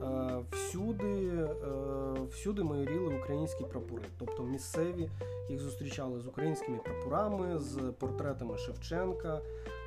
е, 0.02 0.38
всюди, 0.50 1.28
е, 1.28 1.48
всюди 2.30 2.62
майоріли 2.62 3.18
українські 3.22 3.64
прапори. 3.64 4.04
Тобто 4.18 4.42
місцеві 4.42 5.10
їх 5.50 5.60
зустрічали 5.60 6.20
з 6.20 6.26
українськими 6.26 6.78
прапорами, 6.78 7.58
з 7.58 7.92
портретами 7.98 8.58
Шевченка. 8.58 9.40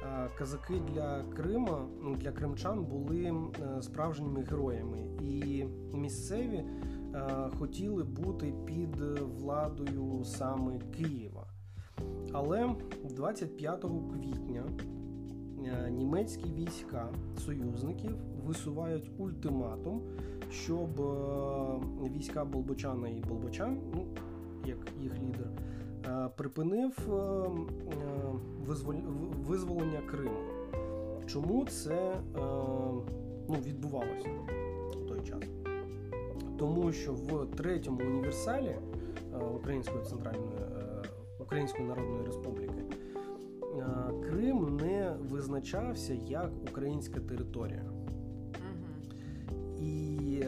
Е, 0.04 0.30
Казаки 0.38 0.82
для 0.94 1.24
Крима, 1.36 1.86
ну, 2.04 2.16
для 2.16 2.32
кримчан 2.32 2.84
були 2.84 3.34
справжніми 3.82 4.44
героями, 4.44 4.98
і 5.22 5.66
місцеві 5.94 6.64
хотіли 7.60 8.04
бути 8.04 8.54
під 8.66 8.96
владою 9.40 10.24
саме 10.26 10.80
Києва. 10.98 11.39
Але 12.32 12.76
25 13.04 13.82
квітня 13.82 14.64
е, 15.66 15.92
німецькі 15.92 16.52
війська 16.52 17.10
союзників 17.46 18.12
висувають 18.46 19.12
ультиматум, 19.18 20.02
щоб 20.52 21.02
е, 21.02 22.10
війська 22.16 22.46
Болбочана 22.46 23.10
і 23.10 23.24
Болбочан, 23.30 23.78
ну 23.94 24.06
як 24.66 24.78
їх 25.02 25.14
лідер, 25.14 25.48
е, 26.06 26.30
припинив 26.38 26.92
визволення 29.48 30.02
Криму. 30.12 30.40
Чому 31.26 31.66
це 31.66 32.16
ну, 33.50 33.56
відбувалося 33.66 34.30
в 34.92 35.08
той 35.08 35.22
час? 35.22 35.44
Тому 36.58 36.92
що 36.92 37.14
в 37.14 37.46
третьому 37.46 38.00
універсалі 38.00 38.76
Української 39.56 40.04
центральної 40.04 40.69
Української 41.50 41.88
Народної 41.88 42.26
Республіки 42.26 42.84
Крим 44.30 44.78
не 44.78 45.16
визначався 45.30 46.14
як 46.14 46.52
українська 46.70 47.20
територія. 47.20 47.86
І 49.80 50.44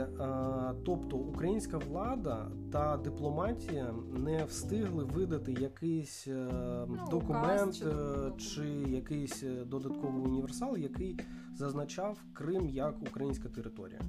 тобто 0.85 1.17
українська 1.17 1.77
влада 1.77 2.51
та 2.71 2.97
дипломатія 2.97 3.93
не 4.17 4.43
встигли 4.45 5.03
видати 5.03 5.53
якийсь 5.53 6.27
е, 6.27 6.47
документ 7.11 7.73
чи 7.73 7.85
е, 7.85 7.87
додатковий. 7.87 8.37
чи 8.37 8.91
якийсь 8.91 9.43
е, 9.43 9.65
додатковий 9.65 10.23
універсал, 10.23 10.77
який 10.77 11.19
зазначав 11.55 12.17
Крим 12.33 12.69
як 12.69 13.01
українська 13.01 13.49
територія. 13.49 13.99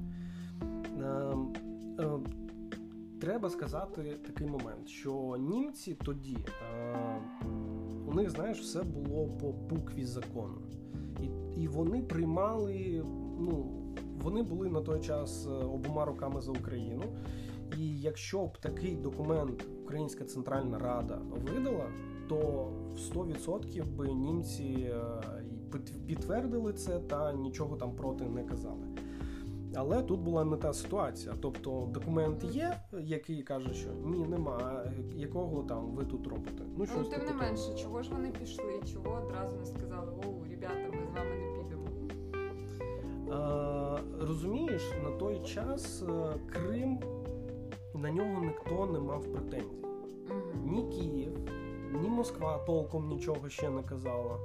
Треба 3.23 3.51
сказати 3.51 4.19
такий 4.27 4.47
момент, 4.47 4.89
що 4.89 5.37
німці 5.39 5.95
тоді 6.05 6.37
е, 6.37 7.21
у 8.07 8.15
них, 8.15 8.31
знаєш, 8.31 8.61
все 8.61 8.83
було 8.83 9.27
по 9.27 9.53
букві 9.53 10.05
закону. 10.05 10.59
І, 11.23 11.61
і 11.63 11.69
вони 11.69 12.03
приймали, 12.03 13.05
ну, 13.39 13.67
вони 14.23 14.43
були 14.43 14.69
на 14.69 14.81
той 14.81 15.01
час 15.01 15.47
е, 15.47 15.51
обома 15.51 16.05
руками 16.05 16.41
за 16.41 16.51
Україну. 16.51 17.03
І 17.79 18.01
якщо 18.01 18.47
б 18.47 18.59
такий 18.59 18.97
документ 18.97 19.67
Українська 19.83 20.25
Центральна 20.25 20.79
Рада 20.79 21.19
видала, 21.31 21.87
то 22.29 22.37
в 22.95 22.99
100% 22.99 23.85
би 23.97 24.13
німці 24.13 24.65
е, 24.65 25.23
підтвердили 26.07 26.73
це 26.73 26.99
та 26.99 27.33
нічого 27.33 27.77
там 27.77 27.97
проти 27.97 28.25
не 28.25 28.45
казали. 28.45 28.92
Але 29.75 30.03
тут 30.03 30.21
була 30.21 30.45
не 30.45 30.57
та 30.57 30.73
ситуація. 30.73 31.35
Тобто 31.41 31.89
документ 31.91 32.45
є, 32.45 32.81
який 33.01 33.43
каже, 33.43 33.75
що 33.75 33.91
ні, 34.05 34.27
нема. 34.27 34.85
Якого 35.17 35.63
там 35.63 35.91
ви 35.91 36.05
тут 36.05 36.27
робите? 36.27 36.63
Ну, 36.77 36.87
щось 36.87 37.09
тим 37.09 37.25
не 37.25 37.33
менше, 37.33 37.75
чого 37.75 38.03
ж 38.03 38.11
вони 38.11 38.31
пішли? 38.31 38.81
Чого 38.93 39.23
одразу 39.27 39.57
не 39.57 39.67
сказали, 39.67 40.13
оу, 40.27 40.45
ребята, 40.51 40.89
ми 40.93 41.07
з 41.07 41.19
вами 41.19 41.37
не 41.37 41.63
підемо. 41.63 41.87
Е, 43.33 44.27
розумієш, 44.27 44.83
на 45.05 45.11
той 45.11 45.41
час 45.41 46.03
е, 46.03 46.39
Крим 46.53 46.99
на 47.95 48.11
нього 48.11 48.45
ніхто 48.45 48.87
не 48.87 48.99
мав 48.99 49.25
претензій. 49.33 49.87
Угу. 50.31 50.73
Ні 50.73 50.83
Київ, 50.83 51.39
ні 52.03 52.09
Москва 52.09 52.59
толком 52.59 53.09
нічого 53.09 53.49
ще 53.49 53.71
не 53.71 53.83
казала. 53.83 54.39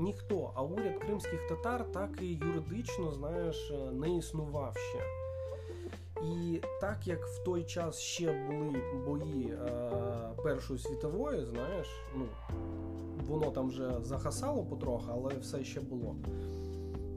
Ніхто, 0.00 0.50
а 0.54 0.62
уряд 0.62 0.98
кримських 0.98 1.48
татар 1.48 1.92
так 1.92 2.10
і 2.22 2.26
юридично, 2.26 3.12
знаєш, 3.12 3.70
е, 3.70 3.92
не 3.92 4.16
існував 4.16 4.76
ще. 4.76 5.02
І 6.26 6.60
так 6.80 7.06
як 7.06 7.26
в 7.26 7.44
той 7.44 7.64
час 7.64 7.98
ще 7.98 8.46
були 8.50 8.82
бої 9.06 9.44
е, 9.52 9.90
Першої 10.42 10.78
світової, 10.78 11.44
знаєш, 11.44 11.88
ну 12.16 12.24
воно 13.26 13.50
там 13.50 13.68
вже 13.68 13.92
захасало 14.02 14.64
потроху, 14.64 15.06
але 15.12 15.34
все 15.38 15.64
ще 15.64 15.80
було. 15.80 16.16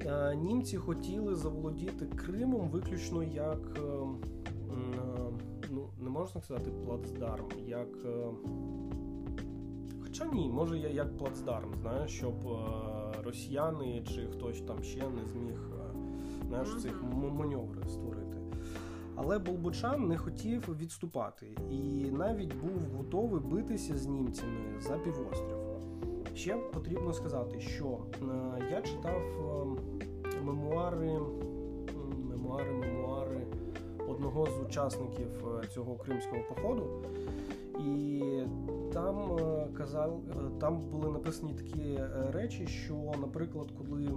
Е, 0.06 0.36
німці 0.36 0.78
хотіли 0.78 1.36
заволодіти 1.36 2.06
Кримом 2.06 2.70
виключно 2.70 3.24
як, 3.24 3.60
е, 3.78 3.82
е, 3.82 5.00
ну, 5.72 5.90
не 6.00 6.10
можна 6.10 6.42
сказати 6.42 6.72
плацдарм, 6.86 7.50
як. 7.68 7.90
е, 8.06 8.28
Хоча 10.14 10.26
ні, 10.34 10.50
може 10.54 10.78
я 10.80 10.90
як 10.90 11.18
плацдарм, 11.18 11.74
знаєш, 11.82 12.12
щоб 12.12 12.34
е, 12.48 13.24
росіяни 13.24 14.04
чи 14.08 14.22
хтось 14.28 14.62
там 14.62 14.84
ще 14.84 15.00
не 15.10 15.26
зміг 15.28 15.70
е, 15.80 15.98
знаєш, 16.48 16.70
Мгм. 16.70 16.80
цих 16.80 17.04
м- 17.04 17.36
маневри 17.36 17.90
створити. 17.90 18.38
Але 19.16 19.40
Болбочан 19.40 20.08
не 20.08 20.18
хотів 20.18 20.78
відступати 20.80 21.58
і 21.72 22.12
навіть 22.12 22.56
був 22.56 22.98
готовий 22.98 23.42
битися 23.42 23.98
з 23.98 24.06
німцями 24.08 24.80
за 24.80 24.98
півострів. 24.98 25.58
Ще 26.36 26.56
потрібно 26.56 27.14
сказати, 27.14 27.60
що 27.60 27.98
е, 28.22 28.26
я 28.72 28.82
читав 28.82 29.22
е, 29.22 30.42
мемуари, 30.46 31.20
мемуари, 32.30 32.72
мемуари 32.72 33.48
одного 34.10 34.46
з 34.46 34.66
учасників 34.70 35.28
цього 35.74 35.96
кримського 35.96 36.42
походу. 36.50 37.04
І 37.80 38.22
там 38.94 39.38
е, 39.38 39.68
казав, 39.78 40.22
е, 40.30 40.60
там 40.60 40.82
були 40.82 41.12
написані 41.12 41.54
такі 41.54 41.82
е, 41.82 42.32
речі, 42.32 42.68
що, 42.68 43.12
наприклад, 43.22 43.72
коли 43.78 44.10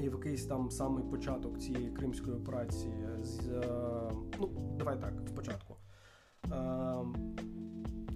і 0.00 0.08
в 0.08 0.12
якийсь 0.12 0.46
там 0.46 0.70
самий 0.70 1.04
початок 1.04 1.58
цієї 1.58 1.90
кримської 1.90 2.36
операції 2.36 2.94
з 3.22 3.50
ну 4.40 4.50
давай 4.78 5.00
так 5.00 5.12
спочатку. 5.28 5.76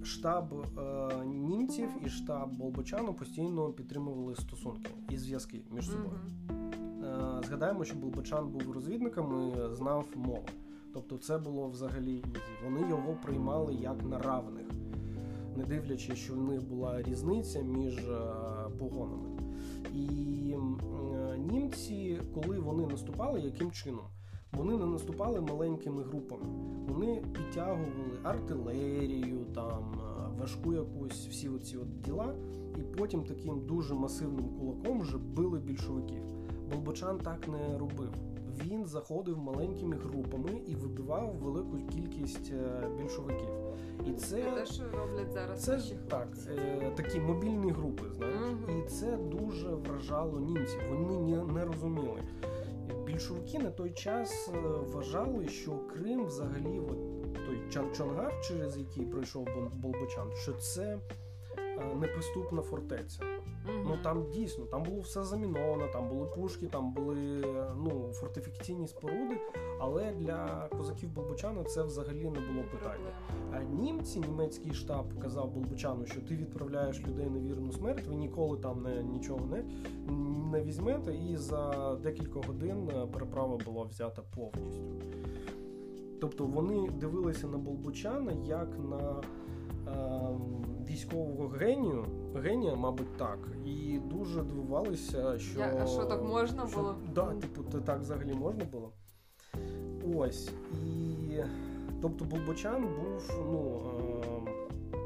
Штаб 0.03 0.53
е, 0.53 1.25
німців 1.25 1.89
і 2.05 2.09
штаб 2.09 2.49
Болбочану 2.51 3.13
постійно 3.13 3.69
підтримували 3.69 4.35
стосунки 4.35 4.91
і 5.09 5.17
зв'язки 5.17 5.61
між 5.71 5.89
собою. 5.89 6.19
Mm-hmm. 6.47 7.39
Е, 7.39 7.43
згадаємо, 7.47 7.85
що 7.85 7.95
Болбочан 7.95 8.49
був 8.49 8.71
розвідником 8.71 9.49
і 9.49 9.75
знав 9.75 10.05
мову. 10.15 10.45
Тобто, 10.93 11.17
це 11.17 11.37
було 11.37 11.67
взагалі 11.67 12.13
easy. 12.13 12.39
Вони 12.65 12.89
його 12.89 13.17
приймали 13.23 13.73
як 13.73 14.03
на 14.03 14.19
равних, 14.19 14.65
не 15.57 15.63
дивлячись, 15.63 16.17
що 16.17 16.33
в 16.33 16.43
них 16.43 16.63
була 16.63 17.01
різниця 17.01 17.61
між 17.61 17.97
е, 17.97 18.19
погонами. 18.79 19.29
І 19.93 20.55
е, 20.55 21.37
німці, 21.37 22.21
коли 22.33 22.59
вони 22.59 22.87
наступали, 22.87 23.41
яким 23.41 23.71
чином? 23.71 24.05
Вони 24.51 24.77
не 24.77 24.85
наступали 24.85 25.41
маленькими 25.41 26.03
групами. 26.03 26.45
Вони 26.87 27.23
підтягували 27.33 28.19
артилерію, 28.23 29.45
там 29.55 29.93
е, 29.93 30.39
важку 30.39 30.73
якусь 30.73 31.27
всі 31.27 31.49
оці 31.49 31.77
от 31.77 32.01
діла, 32.01 32.35
і 32.79 32.81
потім 32.97 33.23
таким 33.23 33.65
дуже 33.65 33.93
масивним 33.93 34.45
кулаком 34.59 34.99
вже 34.99 35.17
били 35.17 35.59
більшовиків. 35.59 36.21
Болбочан 36.71 37.17
так 37.17 37.47
не 37.47 37.77
робив. 37.77 38.11
Він 38.63 38.85
заходив 38.85 39.37
маленькими 39.37 39.95
групами 39.95 40.61
і 40.67 40.75
вибивав 40.75 41.35
велику 41.35 41.77
кількість 41.77 42.51
е, 42.51 42.89
більшовиків. 42.97 43.49
І 44.07 44.13
це 44.13 44.35
те, 44.35 44.65
що 44.65 44.83
роблять 44.83 45.31
зараз 45.31 45.63
це 45.63 45.71
наші 45.71 45.99
так, 46.09 46.27
е, 46.47 46.91
такі 46.95 47.19
мобільні 47.19 47.71
групи. 47.71 48.03
Знаєш, 48.17 48.35
угу. 48.37 48.79
і 48.79 48.89
це 48.89 49.17
дуже 49.17 49.67
вражало 49.69 50.39
німців. 50.39 50.81
Вони 50.89 51.43
не 51.53 51.65
розуміли 51.65 52.21
більшовики 53.05 53.59
на 53.59 53.71
той 53.71 53.91
час 53.91 54.49
е, 54.53 54.59
вважали, 54.59 55.47
що 55.47 55.71
Крим 55.71 56.25
взагалі, 56.25 56.79
от 56.79 57.33
той 57.45 57.59
Чангар, 57.97 58.33
через 58.47 58.77
який 58.77 59.05
пройшов 59.05 59.47
Болбочан, 59.73 60.31
що 60.35 60.53
це 60.53 60.99
е, 61.57 61.95
неприступна 61.95 62.61
фортеця. 62.61 63.34
Mm-hmm. 63.65 63.83
Ну 63.87 63.97
там 64.03 64.25
дійсно 64.29 64.65
там 64.65 64.83
було 64.83 65.01
все 65.01 65.23
заміновано, 65.23 65.87
там 65.93 66.09
були 66.09 66.25
пушки, 66.25 66.67
там 66.67 66.93
були 66.93 67.15
ну 67.77 68.11
фортифікаційні 68.13 68.87
споруди. 68.87 69.37
Але 69.79 70.11
для 70.11 70.69
козаків 70.77 71.09
Болбочана 71.09 71.63
це 71.63 71.83
взагалі 71.83 72.23
не 72.23 72.39
було 72.39 72.63
питання. 72.71 73.11
А 73.51 73.63
німці, 73.63 74.19
німецький 74.19 74.73
штаб 74.73 75.19
казав 75.19 75.51
Болбочану, 75.51 76.05
що 76.05 76.21
ти 76.21 76.35
відправляєш 76.35 77.07
людей 77.07 77.29
на 77.29 77.39
вірну 77.39 77.71
смерть, 77.71 78.07
ви 78.07 78.15
ніколи 78.15 78.57
там 78.57 78.83
не 78.83 79.03
нічого 79.03 79.45
не 79.45 79.63
не 80.51 80.63
візьмете, 80.63 81.15
і 81.15 81.37
за 81.37 81.95
декілька 82.03 82.39
годин 82.47 82.89
е, 82.89 83.07
переправа 83.07 83.57
була 83.65 83.83
взята 83.83 84.21
повністю. 84.35 84.83
Тобто 86.21 86.45
вони 86.45 86.89
дивилися 86.89 87.47
на 87.47 87.57
Болбочана 87.57 88.31
як 88.31 88.69
на 88.79 89.21
е, 89.87 90.39
військового 90.89 91.47
генію, 91.47 92.05
генія, 92.35 92.75
мабуть, 92.75 93.17
так, 93.17 93.39
і 93.65 93.99
дуже 93.99 94.43
дивувалися, 94.43 95.39
що 95.39 95.59
Я, 95.59 95.79
а 95.83 95.85
що 95.87 96.05
так 96.05 96.23
можна 96.23 96.67
що, 96.67 96.77
було? 96.77 96.95
Да, 97.15 97.25
типу, 97.25 97.79
так 97.85 97.99
взагалі 97.99 98.33
можна 98.33 98.65
було. 98.71 98.91
Ось. 100.15 100.51
І 100.85 101.37
тобто 102.01 102.25
Болбочан 102.25 102.81
був 102.81 103.31
ну, 103.51 103.81
е, 104.93 105.01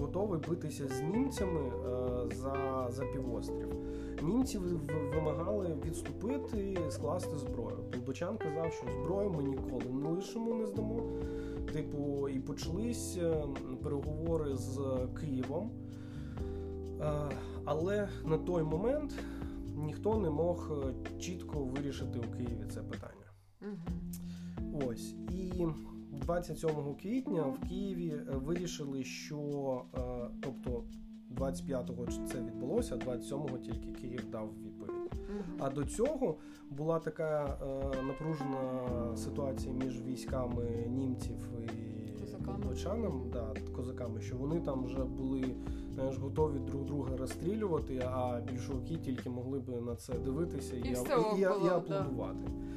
готовий 0.00 0.40
битися 0.48 0.88
з 0.88 1.00
німцями 1.00 1.60
е, 1.60 2.36
за 2.36 2.86
за 2.90 3.04
півострів. 3.04 3.74
Німці 4.22 4.58
вимагали 5.14 5.76
відступити, 5.84 6.78
скласти 6.90 7.38
зброю. 7.38 7.76
Болбочан 7.92 8.38
казав, 8.38 8.72
що 8.72 8.86
зброю 8.92 9.30
ми 9.30 9.42
ніколи 9.42 9.84
не 9.92 10.08
лишимо, 10.08 10.54
не 10.54 10.66
здамо. 10.66 11.02
Типу, 11.72 12.28
і 12.28 12.40
почались 12.40 13.16
е, 13.16 13.44
переговори 13.82 14.56
з 14.56 14.80
Києвом. 15.20 15.70
Е, 17.00 17.30
але 17.64 18.08
на 18.24 18.38
той 18.38 18.62
момент 18.62 19.14
ніхто 19.76 20.18
не 20.18 20.30
мог 20.30 20.72
е, 20.72 21.18
чітко 21.20 21.64
вирішити 21.64 22.18
у 22.18 22.36
Києві 22.36 22.64
це 22.70 22.82
питання. 22.82 23.32
Угу. 23.62 24.82
Ось. 24.88 25.14
І 25.34 25.66
27 26.12 26.70
квітня 27.02 27.42
в 27.42 27.68
Києві 27.68 28.20
вирішили, 28.28 29.04
що 29.04 29.82
тобто 30.42 30.84
25-го 31.34 32.06
це 32.26 32.42
відбулося, 32.42 32.94
а 32.94 33.10
27-го 33.10 33.58
тільки 33.58 33.92
Київ 33.92 34.30
дав 34.30 34.50
відповідь. 34.62 34.77
А 35.58 35.70
до 35.70 35.84
цього 35.84 36.36
була 36.70 36.98
така 36.98 37.58
е, 37.62 38.02
напружена 38.02 38.60
ситуація 39.16 39.74
між 39.74 40.02
військами 40.02 40.64
німців 40.88 41.36
і 41.64 42.10
козаками. 42.20 42.58
да, 43.32 43.54
козаками, 43.76 44.20
що 44.20 44.36
вони 44.36 44.60
там 44.60 44.84
вже 44.84 45.04
були 45.04 45.54
знаєш, 45.94 46.18
готові 46.18 46.58
друг 46.58 46.84
друга 46.84 47.16
розстрілювати, 47.16 48.02
а 48.04 48.40
більшовики 48.52 48.96
тільки 48.96 49.30
могли 49.30 49.58
би 49.58 49.80
на 49.80 49.96
це 49.96 50.14
дивитися 50.18 50.76
і, 50.76 50.78
і, 50.78 50.82
і, 50.82 51.38
і, 51.38 51.40
і 51.40 51.68
аплодувати. 51.68 52.44
Да. 52.46 52.68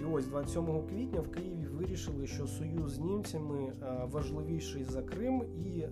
І 0.00 0.04
ось 0.12 0.26
27 0.26 0.82
квітня 0.88 1.20
в 1.20 1.30
Києві 1.30 1.66
вирішили, 1.66 2.26
що 2.26 2.46
союз 2.46 2.92
з 2.92 2.98
німцями 2.98 3.72
е, 3.82 4.08
важливіший 4.10 4.84
за 4.84 5.02
Крим 5.02 5.42
і 5.56 5.78
е, 5.78 5.88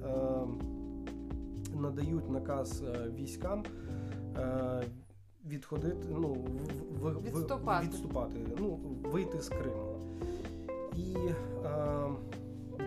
надають 1.75 2.31
наказ 2.31 2.83
е, 2.83 3.11
військам 3.15 3.65
е, 4.37 4.83
відходити, 5.47 6.07
ну 6.11 6.37
в, 7.01 7.11
в, 7.11 7.23
відступати. 7.23 7.87
відступати, 7.87 8.37
ну 8.59 8.81
вийти 9.05 9.41
з 9.41 9.49
Криму. 9.49 9.99
І 10.97 11.17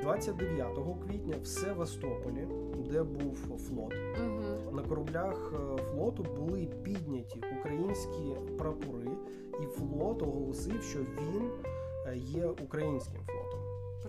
29 0.02 0.78
квітня 1.08 1.36
в 1.42 1.48
Севастополі, 1.48 2.48
де 2.92 3.04
був 3.04 3.36
флот, 3.36 3.94
угу. 4.20 4.76
на 4.76 4.82
кораблях 4.82 5.54
флоту 5.92 6.26
були 6.38 6.68
підняті 6.84 7.42
українські 7.60 8.36
прапори, 8.58 9.12
і 9.64 9.66
флот 9.66 10.22
оголосив, 10.22 10.84
що 10.84 11.00
він 11.00 11.50
є 12.16 12.46
українським 12.46 13.22
флотом. 13.26 13.45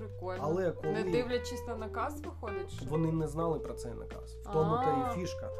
Прикольно. 0.07 0.41
Але 0.43 0.73
коли 0.73 0.93
не 0.93 1.03
дивлячись 1.03 1.67
на 1.67 1.77
наказ, 1.77 2.21
виходить, 2.21 2.71
що 2.71 2.87
вони 2.91 3.13
не 3.13 3.29
знали 3.29 3.59
про 3.59 3.75
цей 3.75 3.93
наказ. 3.93 4.37
В 4.45 4.53
тому 4.53 4.75
та 4.75 5.13
і 5.13 5.21
фішка. 5.21 5.51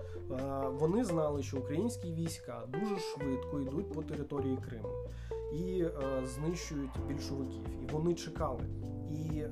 Вони 0.79 1.05
знали, 1.05 1.43
що 1.43 1.57
українські 1.57 2.13
війська 2.13 2.63
дуже 2.69 2.99
швидко 2.99 3.61
йдуть 3.61 3.93
по 3.93 4.03
території 4.03 4.59
Криму 4.69 4.89
і 5.53 5.83
е, 5.83 5.93
знищують 6.27 6.91
більшовиків. 7.09 7.63
І 7.83 7.93
вони 7.93 8.15
чекали. 8.15 8.65
І, 9.11 9.39
е, 9.39 9.51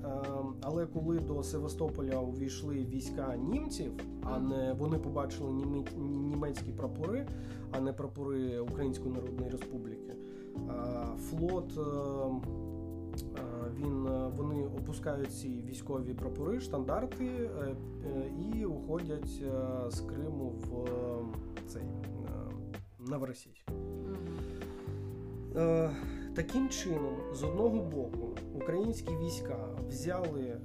Але 0.62 0.86
коли 0.86 1.18
до 1.18 1.42
Севастополя 1.42 2.18
увійшли 2.18 2.74
війська 2.74 3.36
німців, 3.36 3.92
а 4.22 4.38
не 4.38 4.72
вони 4.72 4.98
побачили 4.98 5.50
німецькі 5.96 6.72
прапори, 6.72 7.26
а 7.72 7.80
не 7.80 7.92
прапори 7.92 8.60
Української 8.60 9.14
Народної 9.14 9.50
Республіки, 9.50 10.14
флот. 11.18 11.78
Е, 13.22 13.40
він 13.76 14.06
е, 14.06 14.30
вони 14.36 14.64
опускають 14.64 15.32
ці 15.32 15.48
військові 15.48 16.14
прапори, 16.14 16.60
штандарти 16.60 17.24
е, 17.24 17.76
і 18.54 18.64
уходять 18.64 19.42
з 19.88 20.00
Криму 20.00 20.52
в 20.60 20.88
цей 21.68 21.82
Новоросійськ. 22.98 23.70
Таким 26.34 26.68
чином, 26.68 27.16
з 27.32 27.42
одного 27.42 27.82
боку, 27.82 28.28
українські 28.54 29.16
війська 29.16 29.68
взяли, 29.88 30.60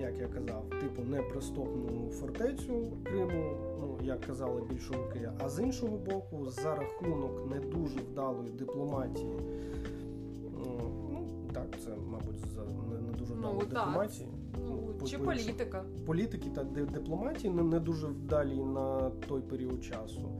як 0.00 0.18
я 0.18 0.28
казав, 0.28 0.64
типу 0.80 1.02
неприступну 1.02 2.10
фортецю 2.10 2.92
Криму, 3.04 3.56
ну 3.80 3.98
як 4.02 4.20
казали 4.20 4.62
більшовики, 4.70 5.30
а 5.38 5.48
з 5.48 5.62
іншого 5.62 5.96
боку, 5.96 6.46
за 6.46 6.74
рахунок 6.74 7.50
не 7.50 7.60
дуже 7.60 8.00
вдалої 8.00 8.50
дипломатії 8.50 9.38
це, 11.84 11.90
мабуть, 12.10 12.38
за 12.54 12.62
не 13.00 13.12
дуже 13.18 13.34
вдалої 13.34 13.60
ну, 13.62 13.66
дипломатії. 13.66 14.28
Ну, 14.66 15.06
Чи 15.06 15.18
по, 15.18 15.24
політика. 15.24 15.84
Політики 16.06 16.50
та 16.54 16.64
дипломатії 16.64 17.52
не, 17.54 17.62
не 17.62 17.80
дуже 17.80 18.06
вдалі 18.06 18.64
на 18.64 19.10
той 19.10 19.42
період 19.42 19.84
часу. 19.84 20.38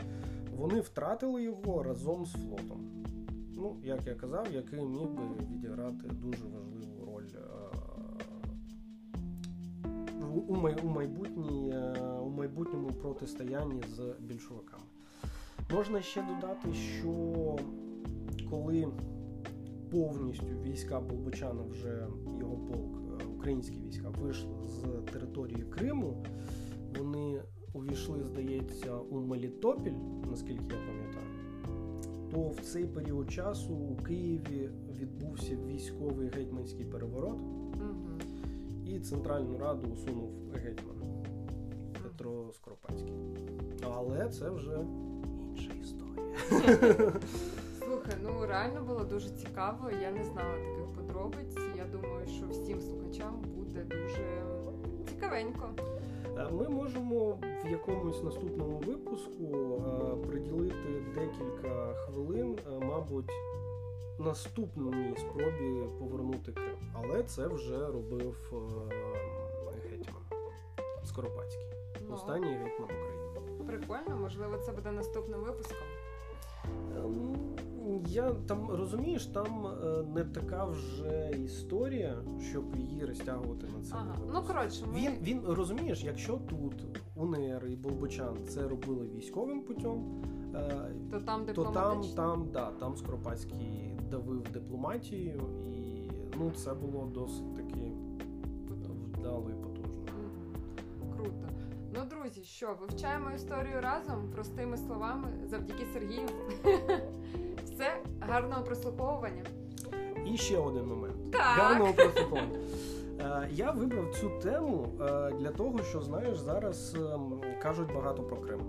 Вони 0.57 0.81
втратили 0.81 1.42
його 1.42 1.83
разом 1.83 2.26
з 2.26 2.33
флотом. 2.33 3.05
Ну, 3.57 3.76
як 3.85 4.07
я 4.07 4.14
казав, 4.14 4.46
який 4.53 4.87
міг 4.87 5.09
би 5.09 5.22
відіграти 5.50 6.09
дуже 6.09 6.44
важливу 6.44 7.07
роль 7.07 7.24
е, 7.35 7.61
у 10.48 10.55
у, 10.83 10.88
майбутній, 10.88 11.70
е, 11.70 11.94
у 12.22 12.29
майбутньому 12.29 12.88
протистоянні 12.88 13.83
з 13.96 14.14
більшовиками. 14.20 14.83
Можна 15.72 16.03
ще 16.03 16.22
додати, 16.22 16.74
що 16.74 17.57
коли 18.50 18.88
повністю 19.90 20.46
війська 20.62 21.00
Болбочана, 21.00 21.62
вже 21.70 22.07
його 22.40 22.57
полк, 22.57 23.03
е, 23.20 23.24
українські 23.37 23.79
війська, 23.79 24.09
вийшли 24.09 24.50
з 24.64 25.12
території 25.12 25.62
Криму. 25.62 26.24
Вони 26.98 27.42
увійшли, 27.72 28.24
здається, 28.24 28.96
у 28.96 29.20
Мелітопіль, 29.20 29.92
наскільки 30.31 30.64
я 30.64 30.81
пам'ятаю. 30.87 31.26
то 32.33 32.48
в 32.48 32.61
цей 32.61 32.87
період 32.87 33.31
часу 33.31 33.74
у 33.74 33.96
Києві 33.96 34.70
відбувся 35.00 35.57
військовий 35.66 36.29
гетьманський 36.29 36.85
переворот, 36.85 37.38
Угу. 37.74 38.18
і 38.87 39.00
Центральну 39.00 39.59
Раду 39.59 39.88
усунув 39.92 40.31
гетьман 40.55 41.24
Петро 42.03 42.50
Скоропадський. 42.53 43.12
Але 43.94 44.29
це 44.29 44.50
вже 44.50 44.79
інша 45.50 45.70
історія. 45.81 47.12
Слухай, 48.11 48.25
ну 48.35 48.46
реально 48.46 48.83
було 48.83 49.05
дуже 49.05 49.31
цікаво. 49.31 49.90
Я 50.03 50.11
не 50.11 50.25
знала 50.25 50.53
таких 50.55 50.87
подробиць. 50.96 51.57
Я 51.77 51.85
думаю, 51.85 52.27
що 52.27 52.46
всім 52.46 52.81
слухачам 52.81 53.40
буде 53.57 53.81
дуже 53.81 54.42
цікавенько. 55.09 55.68
Е, 56.38 56.49
Ми 56.53 56.68
можемо 56.68 57.38
в 57.64 57.70
якомусь 57.70 58.23
наступному 58.23 58.79
випуску 58.79 59.44
е, 59.44 60.27
приділити 60.27 61.03
декілька 61.14 61.94
хвилин, 61.94 62.59
е, 62.66 62.85
мабуть, 62.87 63.31
наступній 64.18 65.14
спробі 65.16 65.85
повернути 65.99 66.53
Крим. 66.53 66.77
Але 66.92 67.23
це 67.23 67.46
вже 67.46 67.87
робив 67.87 68.53
гетьман 69.90 70.23
Скоропадський, 71.05 71.66
Ну, 72.09 72.14
останній 72.14 72.53
гетьман 72.55 72.85
України. 72.85 73.66
прикольно, 73.66 74.16
можливо, 74.20 74.59
це 74.59 74.73
буде 74.73 74.92
наступним 74.92 75.40
випуском. 75.40 75.89
Я 78.11 78.31
там 78.31 78.70
розумієш, 78.70 79.27
там 79.27 79.66
е, 79.66 80.03
не 80.14 80.25
така 80.25 80.64
вже 80.64 81.31
історія, 81.44 82.23
щоб 82.51 82.77
її 82.77 83.05
розтягувати 83.05 83.66
на 83.66 83.83
це. 83.85 83.94
Ага. 83.94 84.16
Ну 84.35 84.42
коротше, 84.46 84.85
ми... 84.87 84.99
Він 84.99 85.12
він 85.23 85.40
розумієш, 85.44 86.05
якщо 86.05 86.37
тут 86.37 86.99
УНР 87.16 87.66
і 87.68 87.77
Болбочан 87.77 88.37
це 88.49 88.68
робили 88.68 89.09
військовим 89.09 89.62
путем, 89.62 90.23
е, 90.55 90.90
то 91.11 91.20
там 91.20 91.46
то 91.55 91.64
там, 91.64 92.05
там, 92.16 92.49
да, 92.53 92.70
там 92.70 92.96
Скоропадський 92.96 93.99
давив 94.11 94.42
дипломатію, 94.53 95.42
і 95.75 96.11
ну 96.38 96.51
це 96.51 96.75
було 96.75 97.11
досить 97.14 97.55
таки 97.57 97.92
вдало 99.20 99.51
і 99.51 99.62
потужно. 99.62 100.03
Круто. 101.16 101.49
Ну, 101.94 102.00
друзі, 102.11 102.44
що, 102.44 102.76
вивчаємо 102.81 103.31
історію 103.37 103.81
разом 103.81 104.31
простими 104.35 104.76
словами 104.76 105.29
завдяки 105.46 105.85
Сергію. 105.92 106.29
Все, 107.64 108.03
гарного 108.20 108.62
прослуховування. 108.64 109.42
І 110.26 110.37
ще 110.37 110.59
один 110.59 110.87
момент. 110.87 111.31
Так. 111.33 111.42
Гарного 111.42 111.92
прослуховування. 111.92 112.59
Е, 113.20 113.48
Я 113.53 113.70
вибрав 113.70 114.14
цю 114.14 114.31
тему 114.42 114.87
е, 115.00 115.31
для 115.31 115.50
того, 115.50 115.83
що 115.83 116.03
знаєш, 116.03 116.38
зараз 116.38 116.94
ем, 116.94 117.40
кажуть 117.62 117.94
багато 117.94 118.22
про 118.22 118.37
Крим. 118.37 118.61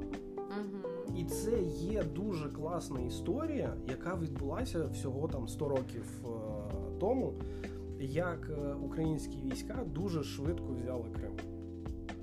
І 1.18 1.24
це 1.24 1.62
є 1.62 2.04
дуже 2.04 2.50
класна 2.50 3.00
історія, 3.02 3.74
яка 3.90 4.16
відбулася 4.16 4.86
всього 4.86 5.28
там 5.28 5.48
100 5.48 5.70
років 5.70 6.06
е, 6.26 6.30
тому, 7.00 7.34
як 8.00 8.50
е, 8.50 8.74
українські 8.74 9.38
війська 9.42 9.80
дуже 9.86 10.24
швидко 10.24 10.66
взяли 10.74 11.06
Крим. 11.16 11.51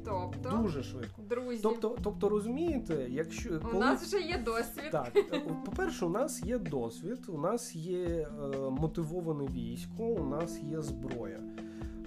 Тобто, 0.08 0.58
Дуже 0.62 0.82
швидко. 0.82 1.22
друзі, 1.30 1.60
Тобто, 1.62 1.96
тобто 2.02 2.28
розумієте, 2.28 3.06
якщо 3.10 3.60
у 3.74 3.78
нас 3.78 4.02
вже 4.02 4.20
є 4.20 4.42
досвід. 4.44 4.90
так, 4.92 5.12
по-перше, 5.64 6.04
у 6.06 6.08
нас 6.08 6.42
є 6.44 6.58
досвід, 6.58 7.18
у 7.28 7.38
нас 7.38 7.74
є 7.76 8.06
е, 8.06 8.58
мотивоване 8.70 9.46
військо, 9.46 10.02
у 10.04 10.24
нас 10.24 10.60
є 10.62 10.82
зброя. 10.82 11.40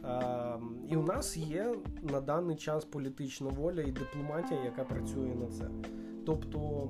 Е, 0.05 0.59
і 0.89 0.95
у 0.95 1.03
нас 1.03 1.37
є 1.37 1.75
на 2.01 2.21
даний 2.21 2.55
час 2.55 2.85
політична 2.85 3.49
воля 3.49 3.81
і 3.81 3.91
дипломатія, 3.91 4.63
яка 4.63 4.83
працює 4.83 5.35
на 5.35 5.47
це. 5.47 5.67
Тобто, 6.25 6.89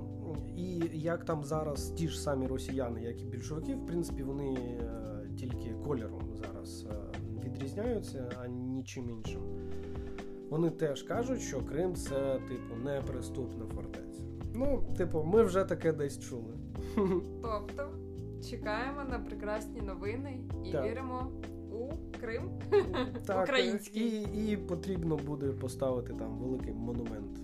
і 0.57 0.83
як 0.93 1.25
там 1.25 1.43
зараз 1.43 1.89
ті 1.89 2.07
ж 2.07 2.21
самі 2.21 2.47
росіяни, 2.47 3.01
як 3.03 3.21
і 3.21 3.25
більшовики, 3.25 3.75
в 3.75 3.85
принципі, 3.85 4.23
вони 4.23 4.53
е, 4.53 5.27
тільки 5.39 5.75
кольором 5.85 6.35
зараз 6.35 6.85
е, 6.91 6.95
відрізняються, 7.45 8.29
а 8.43 8.47
нічим 8.47 9.09
іншим. 9.09 9.41
Вони 10.51 10.69
теж 10.69 11.03
кажуть, 11.03 11.41
що 11.41 11.61
Крим 11.61 11.95
це, 11.95 12.39
типу, 12.47 12.75
неприступна 12.83 13.65
фортеця. 13.75 14.21
Ну, 14.53 14.83
типу, 14.97 15.23
ми 15.23 15.43
вже 15.43 15.63
таке 15.63 15.93
десь 15.93 16.19
чули. 16.19 16.53
Тобто, 17.41 17.89
чекаємо 18.49 19.03
на 19.09 19.19
прекрасні 19.19 19.81
новини 19.81 20.39
і 20.65 20.71
Так. 20.71 20.85
віримо 20.85 21.31
у 21.71 21.89
Крим. 22.21 22.49
Так, 23.27 23.43
Український. 23.43 24.27
І, 24.35 24.51
і 24.51 24.57
потрібно 24.57 25.17
буде 25.17 25.47
поставити 25.47 26.13
там 26.13 26.37
великий 26.37 26.73
монумент. 26.73 27.39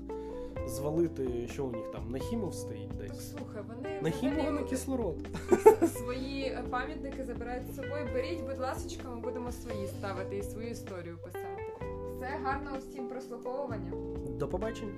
Звалити, 0.68 1.48
що 1.48 1.66
у 1.66 1.72
них 1.72 1.92
там, 1.92 2.12
Нахімов 2.12 2.54
стоїть 2.54 2.98
десь. 2.98 3.32
слухай, 3.32 3.64
вони 3.68 4.02
Нахімова 4.02 4.52
на 4.52 4.64
кислород. 4.64 5.18
свої 5.88 6.58
пам'ятники 6.70 7.24
забирають 7.24 7.68
з 7.72 7.76
собою. 7.76 8.08
Беріть, 8.14 8.44
будь 8.50 8.60
ласка, 8.60 9.10
ми 9.10 9.22
будемо 9.22 9.52
свої 9.52 9.88
ставити 9.88 10.38
і 10.38 10.44
свою 10.44 10.70
історію 10.70 11.18
писати. 11.18 11.47
Все 12.28 12.38
гарного 12.44 12.78
всім 12.78 13.08
прослуховування. 13.08 13.92
До 14.40 14.48
побачення. 14.48 14.94